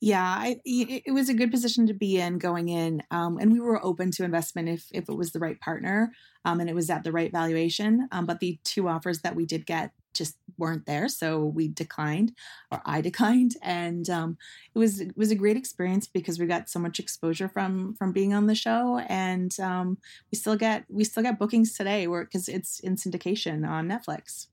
Yeah, 0.00 0.22
I, 0.22 0.60
it 0.64 1.12
was 1.12 1.28
a 1.28 1.34
good 1.34 1.50
position 1.50 1.88
to 1.88 1.92
be 1.92 2.18
in 2.20 2.38
going 2.38 2.68
in, 2.68 3.02
um, 3.10 3.36
and 3.38 3.52
we 3.52 3.58
were 3.58 3.84
open 3.84 4.12
to 4.12 4.24
investment 4.24 4.68
if 4.68 4.86
if 4.92 5.08
it 5.08 5.16
was 5.16 5.32
the 5.32 5.40
right 5.40 5.58
partner 5.60 6.12
um, 6.44 6.60
and 6.60 6.70
it 6.70 6.74
was 6.74 6.88
at 6.88 7.04
the 7.04 7.12
right 7.12 7.32
valuation. 7.32 8.08
Um, 8.12 8.24
but 8.24 8.40
the 8.40 8.58
two 8.64 8.88
offers 8.88 9.20
that 9.20 9.34
we 9.34 9.44
did 9.44 9.66
get 9.66 9.90
just 10.18 10.36
weren't 10.58 10.86
there, 10.86 11.08
so 11.08 11.44
we 11.44 11.68
declined, 11.68 12.32
or 12.70 12.82
I 12.84 13.00
declined, 13.10 13.56
and 13.62 14.08
um, 14.10 14.36
it 14.74 14.78
was 14.78 15.00
it 15.00 15.16
was 15.16 15.30
a 15.30 15.36
great 15.36 15.56
experience 15.56 16.06
because 16.06 16.38
we 16.38 16.46
got 16.46 16.68
so 16.68 16.78
much 16.78 16.98
exposure 16.98 17.48
from 17.48 17.94
from 17.94 18.12
being 18.12 18.34
on 18.34 18.46
the 18.46 18.54
show, 18.54 18.98
and 19.08 19.58
um, 19.60 19.98
we 20.30 20.36
still 20.36 20.56
get 20.56 20.84
we 20.88 21.04
still 21.04 21.22
get 21.22 21.38
bookings 21.38 21.74
today, 21.74 22.06
where 22.06 22.24
because 22.24 22.48
it's 22.48 22.80
in 22.80 22.96
syndication 22.96 23.66
on 23.66 23.88
Netflix. 23.88 24.48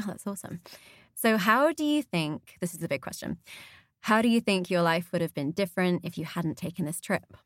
Oh, 0.00 0.04
that's 0.06 0.26
awesome. 0.26 0.60
So, 1.14 1.36
how 1.38 1.72
do 1.72 1.84
you 1.84 2.02
think 2.02 2.56
this 2.60 2.74
is 2.74 2.82
a 2.82 2.88
big 2.88 3.00
question? 3.00 3.38
How 4.00 4.20
do 4.20 4.28
you 4.28 4.40
think 4.40 4.68
your 4.68 4.82
life 4.82 5.12
would 5.12 5.22
have 5.22 5.32
been 5.32 5.52
different 5.52 6.04
if 6.04 6.18
you 6.18 6.26
hadn't 6.26 6.58
taken 6.58 6.84
this 6.84 7.00
trip? 7.00 7.36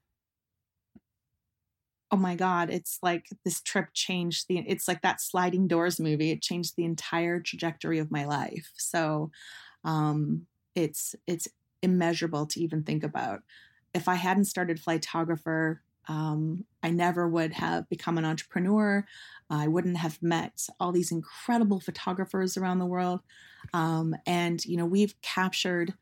Oh 2.10 2.16
my 2.16 2.34
god 2.36 2.70
it's 2.70 2.98
like 3.02 3.26
this 3.44 3.60
trip 3.60 3.88
changed 3.92 4.46
the 4.48 4.58
it's 4.66 4.88
like 4.88 5.02
that 5.02 5.20
sliding 5.20 5.68
doors 5.68 6.00
movie 6.00 6.30
it 6.30 6.40
changed 6.42 6.74
the 6.76 6.84
entire 6.84 7.40
trajectory 7.40 7.98
of 7.98 8.10
my 8.10 8.24
life. 8.24 8.70
So 8.76 9.30
um 9.84 10.46
it's 10.74 11.14
it's 11.26 11.48
immeasurable 11.82 12.46
to 12.46 12.60
even 12.60 12.82
think 12.82 13.04
about. 13.04 13.42
If 13.94 14.08
i 14.08 14.14
hadn't 14.14 14.46
started 14.46 14.80
flytographer 14.82 15.78
um, 16.08 16.64
i 16.82 16.90
never 16.90 17.28
would 17.28 17.52
have 17.52 17.88
become 17.90 18.16
an 18.18 18.24
entrepreneur. 18.24 19.04
I 19.50 19.68
wouldn't 19.68 19.98
have 19.98 20.22
met 20.22 20.66
all 20.80 20.92
these 20.92 21.12
incredible 21.12 21.80
photographers 21.80 22.56
around 22.56 22.78
the 22.78 22.86
world. 22.86 23.20
Um, 23.74 24.14
and 24.26 24.64
you 24.64 24.76
know 24.76 24.86
we've 24.86 25.20
captured 25.22 25.94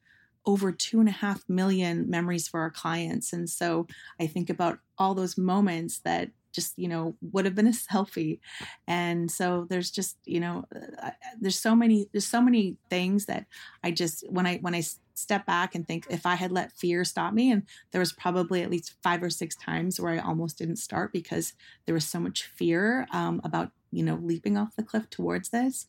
over 0.46 0.72
two 0.72 1.00
and 1.00 1.09
a 1.09 1.12
half 1.12 1.44
million 1.48 2.09
memories 2.09 2.48
for 2.48 2.61
our 2.61 2.70
clients. 2.70 3.32
And 3.32 3.50
so 3.50 3.87
I 4.20 4.26
think 4.26 4.48
about 4.48 4.78
all 4.98 5.14
those 5.14 5.37
moments 5.37 5.98
that 6.00 6.30
just 6.52 6.78
you 6.78 6.88
know 6.88 7.14
would 7.20 7.44
have 7.44 7.54
been 7.54 7.66
a 7.66 7.70
selfie. 7.92 8.40
And 8.87 9.30
so 9.30 9.66
there's 9.68 9.90
just 9.90 10.16
you 10.24 10.40
know 10.40 10.64
uh, 11.02 11.11
there's 11.40 11.59
so 11.59 11.76
many 11.76 12.09
there's 12.12 12.26
so 12.26 12.40
many 12.40 12.76
things 12.88 13.26
that 13.26 13.44
i 13.85 13.90
just 13.90 14.24
when 14.30 14.46
i 14.46 14.56
when 14.59 14.74
i 14.74 14.82
step 15.14 15.44
back 15.44 15.74
and 15.74 15.87
think 15.87 16.06
if 16.09 16.24
i 16.26 16.35
had 16.35 16.52
let 16.52 16.72
fear 16.72 17.02
stop 17.04 17.32
me 17.32 17.50
and 17.50 17.62
there 17.90 18.00
was 18.00 18.12
probably 18.12 18.62
at 18.62 18.70
least 18.70 18.94
five 19.02 19.22
or 19.22 19.30
six 19.30 19.56
times 19.56 19.98
where 19.98 20.12
i 20.12 20.18
almost 20.18 20.59
didn't 20.59 20.76
start 20.76 21.11
because 21.12 21.54
there 21.85 21.94
was 21.94 22.06
so 22.06 22.20
much 22.20 22.44
fear 22.44 23.06
um, 23.12 23.40
about 23.44 23.70
you 23.96 24.02
know 24.02 24.18
leaping 24.22 24.56
off 24.56 24.76
the 24.76 24.82
cliff 24.82 25.09
towards 25.11 25.48
this. 25.48 25.87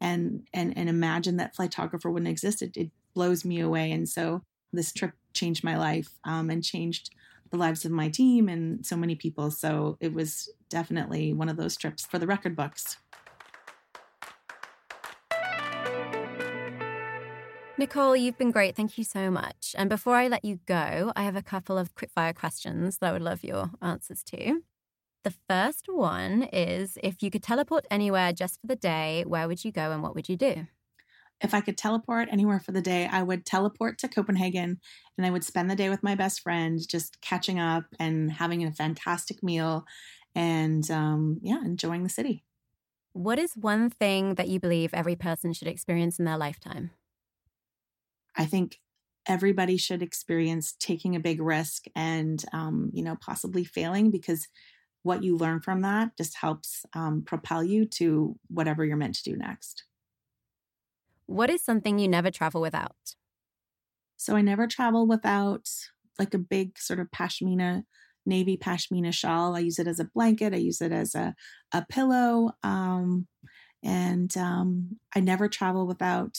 And 0.00 0.46
and 0.52 0.76
and 0.76 0.88
imagine 0.88 1.38
that 1.38 1.56
flytographer 1.56 2.12
wouldn't 2.12 2.28
exist. 2.28 2.60
It, 2.60 2.76
it 2.76 2.90
blows 3.16 3.44
me 3.44 3.60
away. 3.60 3.90
And 3.90 4.08
so 4.08 4.42
this 4.72 4.92
trip 4.92 5.14
changed 5.32 5.64
my 5.64 5.76
life 5.76 6.10
um, 6.24 6.50
and 6.50 6.62
changed 6.62 7.10
the 7.50 7.56
lives 7.56 7.84
of 7.84 7.90
my 7.90 8.08
team 8.08 8.48
and 8.48 8.84
so 8.84 8.96
many 8.96 9.14
people. 9.14 9.50
So 9.50 9.96
it 10.00 10.12
was 10.12 10.48
definitely 10.68 11.32
one 11.32 11.48
of 11.48 11.56
those 11.56 11.76
trips 11.76 12.04
for 12.04 12.18
the 12.18 12.26
record 12.26 12.54
books. 12.54 12.98
Nicole, 17.78 18.16
you've 18.16 18.38
been 18.38 18.52
great. 18.52 18.74
Thank 18.74 18.96
you 18.96 19.04
so 19.04 19.30
much. 19.30 19.74
And 19.78 19.88
before 19.88 20.16
I 20.16 20.28
let 20.28 20.44
you 20.44 20.60
go, 20.66 21.12
I 21.14 21.24
have 21.24 21.36
a 21.36 21.42
couple 21.42 21.76
of 21.76 21.94
quickfire 21.94 22.34
questions 22.34 22.98
that 22.98 23.10
I 23.10 23.12
would 23.12 23.22
love 23.22 23.44
your 23.44 23.70
answers 23.82 24.22
to. 24.24 24.62
The 25.24 25.34
first 25.48 25.86
one 25.88 26.44
is 26.52 26.98
if 27.02 27.22
you 27.22 27.30
could 27.30 27.42
teleport 27.42 27.86
anywhere 27.90 28.32
just 28.32 28.60
for 28.60 28.66
the 28.66 28.76
day, 28.76 29.24
where 29.26 29.48
would 29.48 29.64
you 29.64 29.72
go 29.72 29.90
and 29.92 30.02
what 30.02 30.14
would 30.14 30.28
you 30.28 30.36
do? 30.36 30.66
If 31.40 31.52
I 31.52 31.60
could 31.60 31.76
teleport 31.76 32.28
anywhere 32.30 32.60
for 32.60 32.72
the 32.72 32.80
day, 32.80 33.06
I 33.06 33.22
would 33.22 33.44
teleport 33.44 33.98
to 33.98 34.08
Copenhagen 34.08 34.80
and 35.16 35.26
I 35.26 35.30
would 35.30 35.44
spend 35.44 35.70
the 35.70 35.76
day 35.76 35.90
with 35.90 36.02
my 36.02 36.14
best 36.14 36.40
friend, 36.40 36.80
just 36.88 37.20
catching 37.20 37.58
up 37.58 37.84
and 37.98 38.32
having 38.32 38.64
a 38.64 38.72
fantastic 38.72 39.42
meal 39.42 39.84
and, 40.34 40.90
um, 40.90 41.38
yeah, 41.42 41.62
enjoying 41.64 42.02
the 42.02 42.08
city. 42.08 42.44
What 43.12 43.38
is 43.38 43.56
one 43.56 43.90
thing 43.90 44.34
that 44.34 44.48
you 44.48 44.60
believe 44.60 44.92
every 44.92 45.16
person 45.16 45.52
should 45.52 45.68
experience 45.68 46.18
in 46.18 46.24
their 46.24 46.38
lifetime? 46.38 46.90
I 48.36 48.44
think 48.44 48.80
everybody 49.26 49.76
should 49.76 50.02
experience 50.02 50.74
taking 50.78 51.16
a 51.16 51.20
big 51.20 51.40
risk 51.40 51.84
and, 51.94 52.44
um, 52.52 52.90
you 52.92 53.02
know, 53.02 53.16
possibly 53.16 53.64
failing 53.64 54.10
because 54.10 54.46
what 55.02 55.22
you 55.22 55.36
learn 55.36 55.60
from 55.60 55.82
that 55.82 56.16
just 56.16 56.36
helps 56.36 56.84
um, 56.94 57.22
propel 57.22 57.62
you 57.62 57.86
to 57.86 58.38
whatever 58.48 58.84
you're 58.84 58.96
meant 58.96 59.14
to 59.14 59.30
do 59.30 59.36
next. 59.36 59.84
What 61.26 61.50
is 61.50 61.62
something 61.62 61.98
you 61.98 62.08
never 62.08 62.30
travel 62.30 62.60
without? 62.60 63.16
So 64.16 64.36
I 64.36 64.42
never 64.42 64.66
travel 64.66 65.06
without 65.06 65.68
like 66.18 66.34
a 66.34 66.38
big 66.38 66.78
sort 66.78 67.00
of 67.00 67.10
pashmina, 67.10 67.82
navy 68.24 68.56
pashmina 68.56 69.12
shawl. 69.12 69.54
I 69.54 69.60
use 69.60 69.78
it 69.78 69.86
as 69.86 70.00
a 70.00 70.08
blanket. 70.14 70.54
I 70.54 70.58
use 70.58 70.80
it 70.80 70.92
as 70.92 71.14
a, 71.14 71.34
a 71.72 71.84
pillow. 71.88 72.52
Um, 72.62 73.26
and 73.82 74.34
um, 74.36 74.98
I 75.14 75.20
never 75.20 75.48
travel 75.48 75.86
without 75.86 76.38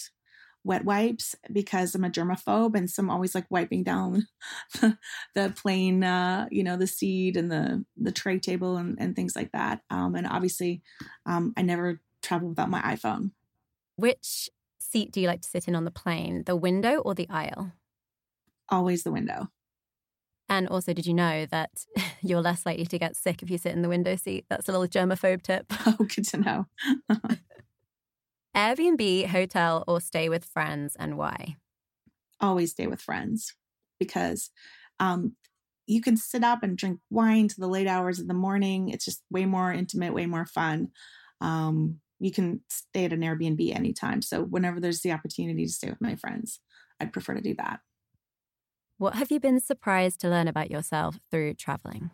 wet 0.63 0.83
wipes 0.83 1.33
because 1.51 1.95
I'm 1.95 2.03
a 2.03 2.09
germaphobe 2.09 2.75
and 2.75 2.89
so 2.89 3.01
I'm 3.01 3.09
always 3.09 3.33
like 3.33 3.45
wiping 3.49 3.83
down 3.83 4.27
the, 4.81 4.97
the 5.33 5.53
plane, 5.55 6.03
uh, 6.03 6.47
you 6.51 6.63
know, 6.63 6.75
the 6.75 6.87
seat 6.87 7.37
and 7.37 7.49
the, 7.49 7.85
the 7.95 8.11
tray 8.11 8.39
table 8.39 8.75
and, 8.75 8.97
and 8.99 9.15
things 9.15 9.35
like 9.35 9.51
that. 9.53 9.81
Um, 9.89 10.15
and 10.15 10.27
obviously 10.27 10.81
um, 11.25 11.53
I 11.55 11.61
never 11.61 12.01
travel 12.21 12.49
without 12.49 12.69
my 12.69 12.81
iPhone. 12.81 13.31
Which 13.95 14.49
seat 14.89 15.11
do 15.11 15.21
you 15.21 15.27
like 15.27 15.41
to 15.41 15.49
sit 15.49 15.67
in 15.67 15.75
on 15.75 15.85
the 15.85 15.91
plane, 15.91 16.43
the 16.45 16.55
window 16.55 16.97
or 16.97 17.13
the 17.13 17.27
aisle? 17.29 17.73
Always 18.69 19.03
the 19.03 19.11
window. 19.11 19.49
And 20.49 20.67
also, 20.69 20.93
did 20.93 21.05
you 21.05 21.13
know 21.13 21.45
that 21.47 21.85
you're 22.21 22.41
less 22.41 22.65
likely 22.65 22.85
to 22.85 22.99
get 22.99 23.15
sick 23.15 23.43
if 23.43 23.49
you 23.49 23.57
sit 23.57 23.73
in 23.73 23.81
the 23.81 23.89
window 23.89 24.15
seat? 24.15 24.45
That's 24.49 24.69
a 24.69 24.71
little 24.71 24.87
germaphobe 24.87 25.41
tip. 25.41 25.71
Oh, 25.85 25.95
good 26.03 26.25
to 26.25 26.37
know. 26.37 26.65
Airbnb, 28.55 29.27
hotel, 29.27 29.83
or 29.87 30.01
stay 30.01 30.29
with 30.29 30.43
friends, 30.43 30.95
and 30.97 31.17
why? 31.17 31.57
Always 32.41 32.71
stay 32.71 32.87
with 32.87 33.01
friends 33.01 33.55
because 33.99 34.49
um, 34.99 35.35
you 35.85 36.01
can 36.01 36.17
sit 36.17 36.43
up 36.43 36.63
and 36.63 36.77
drink 36.77 36.99
wine 37.09 37.47
to 37.47 37.59
the 37.59 37.67
late 37.67 37.87
hours 37.87 38.19
of 38.19 38.27
the 38.27 38.33
morning. 38.33 38.89
It's 38.89 39.05
just 39.05 39.23
way 39.29 39.45
more 39.45 39.71
intimate, 39.71 40.13
way 40.13 40.25
more 40.25 40.45
fun. 40.45 40.89
Um, 41.39 41.99
you 42.19 42.31
can 42.31 42.61
stay 42.69 43.05
at 43.05 43.13
an 43.13 43.21
Airbnb 43.21 43.75
anytime. 43.75 44.21
So, 44.21 44.43
whenever 44.43 44.79
there's 44.79 45.01
the 45.01 45.11
opportunity 45.11 45.65
to 45.65 45.71
stay 45.71 45.89
with 45.89 46.01
my 46.01 46.15
friends, 46.15 46.59
I'd 46.99 47.13
prefer 47.13 47.35
to 47.35 47.41
do 47.41 47.55
that. 47.57 47.79
What 48.97 49.15
have 49.15 49.31
you 49.31 49.39
been 49.39 49.59
surprised 49.59 50.21
to 50.21 50.29
learn 50.29 50.47
about 50.47 50.71
yourself 50.71 51.19
through 51.29 51.53
traveling? 51.55 52.11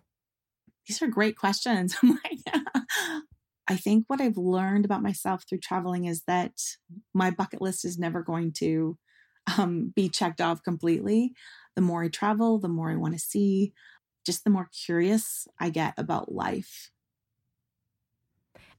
These 0.88 1.02
are 1.02 1.08
great 1.08 1.38
questions. 1.38 1.96
I 3.68 3.78
think 3.78 4.04
what 4.08 4.20
I've 4.20 4.38
learned 4.38 4.84
about 4.84 5.02
myself 5.02 5.46
through 5.48 5.60
traveling 5.60 6.06
is 6.06 6.24
that 6.28 6.60
my 7.14 7.32
bucket 7.32 7.62
list 7.62 7.86
is 7.86 7.98
never 7.98 8.22
going 8.22 8.52
to 8.58 8.98
um, 9.58 9.94
be 9.96 10.10
checked 10.10 10.42
off 10.42 10.62
completely. 10.64 11.34
The 11.76 11.82
more 11.82 12.04
I 12.04 12.10
travel, 12.10 12.60
the 12.60 12.68
more 12.68 12.92
I 12.92 12.96
want 12.96 13.14
to 13.14 13.20
see, 13.20 13.72
just 14.26 14.44
the 14.44 14.50
more 14.50 14.70
curious 14.86 15.48
I 15.60 15.70
get 15.70 15.94
about 15.98 16.34
life. 16.34 16.92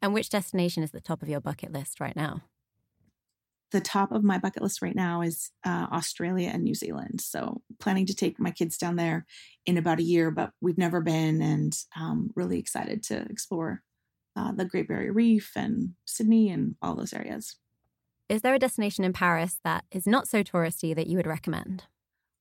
And 0.03 0.13
which 0.13 0.31
destination 0.31 0.83
is 0.83 0.91
the 0.91 1.01
top 1.01 1.23
of 1.23 1.29
your 1.29 1.41
bucket 1.41 1.73
list 1.73 2.01
right 2.01 2.17
now? 2.17 2.43
the 3.75 3.81
top 3.81 4.13
of 4.13 4.23
my 4.23 4.39
bucket 4.39 4.63
list 4.63 4.81
right 4.83 4.95
now 4.95 5.21
is 5.21 5.51
uh, 5.67 5.89
Australia 5.91 6.49
and 6.55 6.63
New 6.63 6.77
Zealand. 6.77 7.21
So 7.21 7.61
planning 7.81 8.07
to 8.07 8.15
take 8.15 8.39
my 8.39 8.53
kids 8.53 8.79
down 8.79 8.95
there 8.95 9.27
in 9.67 9.77
about 9.77 9.99
a 9.99 10.05
year, 10.05 10.31
but 10.31 10.53
we've 10.61 10.79
never 10.79 11.01
been, 11.01 11.43
and 11.43 11.77
um, 11.97 12.31
really 12.37 12.61
excited 12.61 13.03
to 13.05 13.23
explore 13.29 13.83
uh, 14.37 14.53
the 14.53 14.65
Great 14.65 14.87
Barrier 14.87 15.13
Reef 15.13 15.51
and 15.57 15.95
Sydney 16.05 16.51
and 16.51 16.77
all 16.83 16.95
those 16.95 17.13
areas. 17.13 17.57
Is 18.29 18.43
there 18.43 18.55
a 18.55 18.61
destination 18.61 19.03
in 19.03 19.13
Paris 19.13 19.59
that 19.65 19.85
is 19.91 20.07
not 20.07 20.29
so 20.29 20.45
touristy 20.45 20.95
that 20.95 21.09
you 21.09 21.17
would 21.17 21.27
recommend? 21.27 21.83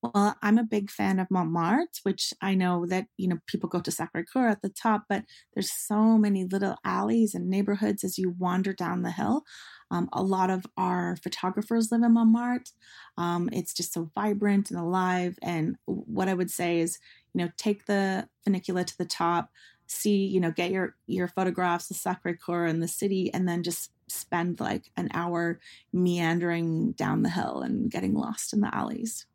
Well, 0.04 0.36
I'm 0.42 0.58
a 0.58 0.64
big 0.66 0.92
fan 0.92 1.18
of 1.20 1.32
Montmartre, 1.32 1.88
which 2.04 2.34
I 2.42 2.56
know 2.56 2.86
that, 2.88 3.08
you 3.18 3.28
know, 3.30 3.38
people 3.48 3.70
go 3.70 3.80
to 3.80 3.92
Sacre 3.92 4.26
Coeur 4.26 4.50
at 4.50 4.62
the 4.62 4.68
top, 4.70 5.06
but 5.08 5.24
there's 5.54 5.72
so 5.72 6.18
many 6.18 6.44
little 6.44 6.76
alleys 6.84 7.34
and 7.34 7.50
neighborhoods 7.50 8.04
as 8.04 8.18
you 8.18 8.36
wander 8.38 8.74
down 8.74 9.04
the 9.04 9.12
hill. 9.12 9.44
Um, 9.92 10.10
a 10.12 10.22
lot 10.22 10.50
of 10.50 10.66
our 10.76 11.16
photographers 11.16 11.90
live 11.90 12.04
in 12.04 12.14
Montmartre. 12.14 12.72
Um, 13.18 13.50
it's 13.54 13.74
just 13.74 13.94
so 13.94 14.12
vibrant 14.14 14.72
and 14.72 14.80
alive. 14.80 15.40
And 15.42 15.78
what 15.86 16.28
I 16.28 16.34
would 16.34 16.52
say 16.52 16.82
is, 16.82 17.00
you 17.34 17.46
know, 17.46 17.52
take 17.58 17.86
the 17.86 18.28
funicular 18.44 18.84
to 18.84 18.98
the 18.98 19.06
top, 19.06 19.52
see, 19.88 20.26
you 20.26 20.42
know, 20.42 20.52
get 20.52 20.72
your 20.72 20.96
your 21.08 21.30
photographs 21.30 21.90
of 21.92 21.96
Sacre 21.98 22.36
Coeur 22.36 22.66
and 22.66 22.84
the 22.84 22.88
city, 22.90 23.34
and 23.34 23.48
then 23.48 23.64
just 23.64 23.92
spend 24.10 24.60
like 24.60 24.92
an 24.98 25.08
hour 25.14 25.60
meandering 25.94 26.92
down 26.92 27.22
the 27.22 27.30
hill 27.30 27.62
and 27.62 27.90
getting 27.90 28.14
lost 28.14 28.52
in 28.54 28.60
the 28.60 28.76
alleys. 28.76 29.26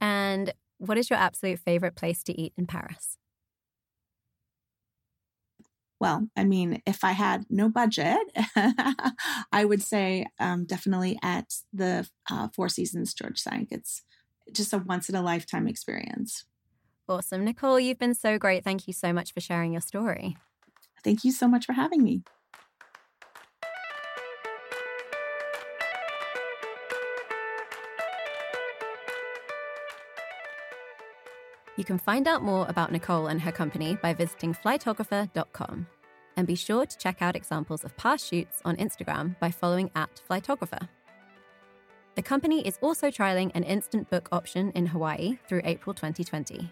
And 0.00 0.52
what 0.78 0.98
is 0.98 1.10
your 1.10 1.18
absolute 1.18 1.58
favorite 1.58 1.94
place 1.94 2.22
to 2.24 2.40
eat 2.40 2.52
in 2.56 2.66
Paris? 2.66 3.18
Well, 6.00 6.28
I 6.34 6.44
mean, 6.44 6.80
if 6.86 7.04
I 7.04 7.12
had 7.12 7.44
no 7.50 7.68
budget, 7.68 8.18
I 9.52 9.64
would 9.66 9.82
say 9.82 10.26
um, 10.38 10.64
definitely 10.64 11.18
at 11.22 11.52
the 11.74 12.08
uh, 12.30 12.48
Four 12.54 12.70
Seasons 12.70 13.12
George 13.12 13.38
Cinq. 13.38 13.68
It's 13.70 14.02
just 14.50 14.72
a 14.72 14.78
once 14.78 15.10
in 15.10 15.14
a 15.14 15.22
lifetime 15.22 15.68
experience. 15.68 16.46
Awesome. 17.06 17.44
Nicole, 17.44 17.78
you've 17.78 17.98
been 17.98 18.14
so 18.14 18.38
great. 18.38 18.64
Thank 18.64 18.86
you 18.86 18.94
so 18.94 19.12
much 19.12 19.34
for 19.34 19.40
sharing 19.40 19.72
your 19.72 19.82
story. 19.82 20.36
Thank 21.04 21.22
you 21.22 21.32
so 21.32 21.46
much 21.46 21.66
for 21.66 21.74
having 21.74 22.02
me. 22.02 22.22
You 31.80 31.84
can 31.84 31.96
find 31.96 32.28
out 32.28 32.42
more 32.42 32.66
about 32.68 32.92
Nicole 32.92 33.28
and 33.28 33.40
her 33.40 33.50
company 33.50 33.96
by 34.02 34.12
visiting 34.12 34.52
flytographer.com. 34.52 35.86
And 36.36 36.46
be 36.46 36.54
sure 36.54 36.84
to 36.84 36.98
check 36.98 37.22
out 37.22 37.34
examples 37.34 37.84
of 37.84 37.96
past 37.96 38.28
shoots 38.28 38.60
on 38.66 38.76
Instagram 38.76 39.38
by 39.38 39.50
following 39.50 39.90
at 39.96 40.20
flytographer. 40.28 40.86
The 42.16 42.22
company 42.22 42.60
is 42.66 42.78
also 42.82 43.08
trialing 43.08 43.50
an 43.54 43.62
instant 43.62 44.10
book 44.10 44.28
option 44.30 44.72
in 44.72 44.84
Hawaii 44.84 45.38
through 45.48 45.62
April 45.64 45.94
2020. 45.94 46.70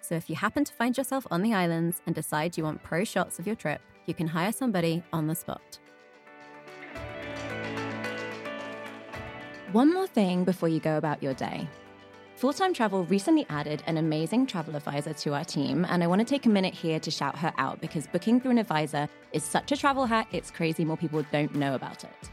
So 0.00 0.16
if 0.16 0.28
you 0.28 0.34
happen 0.34 0.64
to 0.64 0.72
find 0.72 0.98
yourself 0.98 1.24
on 1.30 1.42
the 1.42 1.54
islands 1.54 2.02
and 2.06 2.12
decide 2.12 2.58
you 2.58 2.64
want 2.64 2.82
pro 2.82 3.04
shots 3.04 3.38
of 3.38 3.46
your 3.46 3.54
trip, 3.54 3.80
you 4.06 4.14
can 4.14 4.26
hire 4.26 4.50
somebody 4.50 5.04
on 5.12 5.28
the 5.28 5.36
spot. 5.36 5.78
One 9.70 9.94
more 9.94 10.08
thing 10.08 10.42
before 10.42 10.68
you 10.68 10.80
go 10.80 10.96
about 10.96 11.22
your 11.22 11.34
day. 11.34 11.68
Full 12.38 12.52
Time 12.52 12.72
Travel 12.72 13.02
recently 13.06 13.44
added 13.50 13.82
an 13.88 13.96
amazing 13.96 14.46
travel 14.46 14.76
advisor 14.76 15.12
to 15.12 15.34
our 15.34 15.44
team, 15.44 15.84
and 15.88 16.04
I 16.04 16.06
want 16.06 16.20
to 16.20 16.24
take 16.24 16.46
a 16.46 16.48
minute 16.48 16.72
here 16.72 17.00
to 17.00 17.10
shout 17.10 17.36
her 17.36 17.52
out 17.58 17.80
because 17.80 18.06
booking 18.06 18.40
through 18.40 18.52
an 18.52 18.58
advisor 18.58 19.08
is 19.32 19.42
such 19.42 19.72
a 19.72 19.76
travel 19.76 20.06
hack, 20.06 20.28
it's 20.30 20.52
crazy 20.52 20.84
more 20.84 20.96
people 20.96 21.24
don't 21.32 21.52
know 21.56 21.74
about 21.74 22.04
it. 22.04 22.30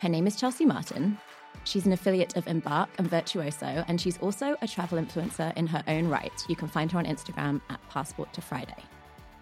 Her 0.00 0.08
name 0.08 0.26
is 0.26 0.36
Chelsea 0.36 0.64
Martin. 0.64 1.18
She's 1.64 1.84
an 1.84 1.92
affiliate 1.92 2.34
of 2.38 2.46
Embark 2.46 2.88
and 2.96 3.10
Virtuoso, 3.10 3.84
and 3.88 4.00
she's 4.00 4.16
also 4.20 4.56
a 4.62 4.66
travel 4.66 4.98
influencer 4.98 5.54
in 5.54 5.66
her 5.66 5.84
own 5.86 6.08
right. 6.08 6.32
You 6.48 6.56
can 6.56 6.68
find 6.68 6.90
her 6.90 6.98
on 6.98 7.04
Instagram 7.04 7.60
at 7.68 7.86
Passport 7.90 8.32
to 8.32 8.40
Friday. 8.40 8.82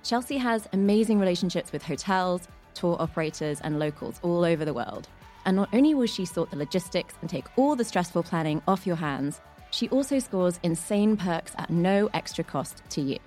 Chelsea 0.02 0.38
has 0.38 0.66
amazing 0.72 1.20
relationships 1.20 1.70
with 1.70 1.84
hotels, 1.84 2.48
tour 2.74 2.96
operators, 2.98 3.60
and 3.60 3.78
locals 3.78 4.18
all 4.24 4.44
over 4.44 4.64
the 4.64 4.74
world. 4.74 5.06
And 5.46 5.56
not 5.56 5.68
only 5.72 5.94
will 5.94 6.06
she 6.06 6.24
sort 6.24 6.50
the 6.50 6.56
logistics 6.56 7.14
and 7.20 7.30
take 7.30 7.46
all 7.56 7.76
the 7.76 7.84
stressful 7.84 8.24
planning 8.24 8.60
off 8.66 8.86
your 8.86 8.96
hands, 8.96 9.40
she 9.70 9.88
also 9.88 10.18
scores 10.18 10.61
insane 10.62 11.16
perks 11.16 11.52
at 11.59 11.70
no 11.70 12.11
extra 12.12 12.44
cost 12.44 12.83
to 12.90 13.00
you. 13.00 13.18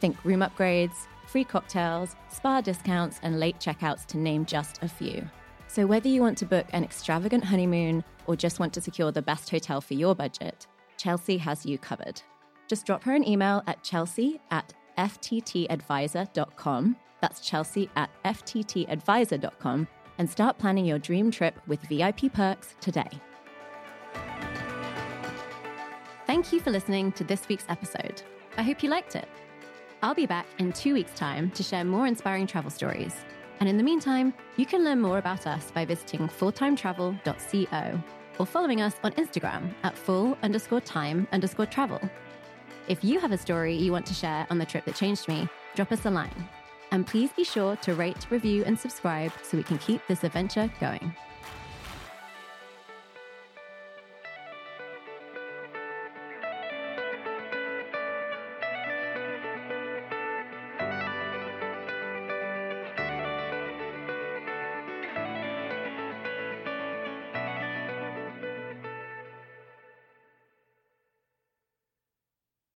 Think 0.00 0.24
room 0.24 0.40
upgrades, 0.40 1.06
free 1.26 1.44
cocktails, 1.44 2.16
spa 2.28 2.60
discounts, 2.60 3.20
and 3.22 3.38
late 3.38 3.58
checkouts 3.58 4.06
to 4.06 4.18
name 4.18 4.44
just 4.44 4.82
a 4.82 4.88
few. 4.88 5.28
So, 5.66 5.86
whether 5.86 6.08
you 6.08 6.20
want 6.20 6.38
to 6.38 6.46
book 6.46 6.66
an 6.72 6.82
extravagant 6.82 7.44
honeymoon 7.44 8.02
or 8.26 8.34
just 8.34 8.58
want 8.58 8.72
to 8.74 8.80
secure 8.80 9.12
the 9.12 9.22
best 9.22 9.50
hotel 9.50 9.80
for 9.80 9.94
your 9.94 10.14
budget, 10.14 10.66
Chelsea 10.96 11.38
has 11.38 11.64
you 11.64 11.78
covered. 11.78 12.20
Just 12.68 12.86
drop 12.86 13.02
her 13.04 13.14
an 13.14 13.26
email 13.26 13.62
at 13.66 13.82
chelsea 13.82 14.40
at 14.50 14.74
fttadvisor.com. 14.98 16.96
That's 17.20 17.40
chelsea 17.40 17.90
at 17.96 18.10
fttadvisor.com 18.24 19.88
and 20.18 20.30
start 20.30 20.58
planning 20.58 20.84
your 20.84 20.98
dream 20.98 21.30
trip 21.30 21.58
with 21.66 21.80
VIP 21.82 22.32
perks 22.32 22.74
today. 22.80 23.10
Thank 26.40 26.54
you 26.54 26.60
for 26.60 26.70
listening 26.70 27.12
to 27.12 27.22
this 27.22 27.46
week's 27.50 27.66
episode. 27.68 28.22
I 28.56 28.62
hope 28.62 28.82
you 28.82 28.88
liked 28.88 29.14
it. 29.14 29.28
I'll 30.02 30.14
be 30.14 30.24
back 30.24 30.46
in 30.56 30.72
two 30.72 30.94
weeks' 30.94 31.12
time 31.12 31.50
to 31.50 31.62
share 31.62 31.84
more 31.84 32.06
inspiring 32.06 32.46
travel 32.46 32.70
stories. 32.70 33.14
And 33.60 33.68
in 33.68 33.76
the 33.76 33.82
meantime, 33.82 34.32
you 34.56 34.64
can 34.64 34.82
learn 34.82 35.02
more 35.02 35.18
about 35.18 35.46
us 35.46 35.70
by 35.70 35.84
visiting 35.84 36.28
fulltimetravel.co 36.28 38.02
or 38.38 38.46
following 38.46 38.80
us 38.80 38.94
on 39.04 39.12
Instagram 39.12 39.74
at 39.82 39.94
full 39.94 40.38
underscore 40.42 40.80
time 40.80 41.28
underscore 41.30 41.66
travel. 41.66 42.00
If 42.88 43.04
you 43.04 43.20
have 43.20 43.32
a 43.32 43.36
story 43.36 43.74
you 43.74 43.92
want 43.92 44.06
to 44.06 44.14
share 44.14 44.46
on 44.48 44.56
the 44.56 44.64
trip 44.64 44.86
that 44.86 44.94
changed 44.94 45.28
me, 45.28 45.46
drop 45.74 45.92
us 45.92 46.06
a 46.06 46.10
line. 46.10 46.48
And 46.90 47.06
please 47.06 47.30
be 47.34 47.44
sure 47.44 47.76
to 47.76 47.94
rate, 47.94 48.30
review, 48.30 48.64
and 48.64 48.80
subscribe 48.80 49.32
so 49.42 49.58
we 49.58 49.62
can 49.62 49.76
keep 49.76 50.00
this 50.06 50.24
adventure 50.24 50.70
going. 50.80 51.14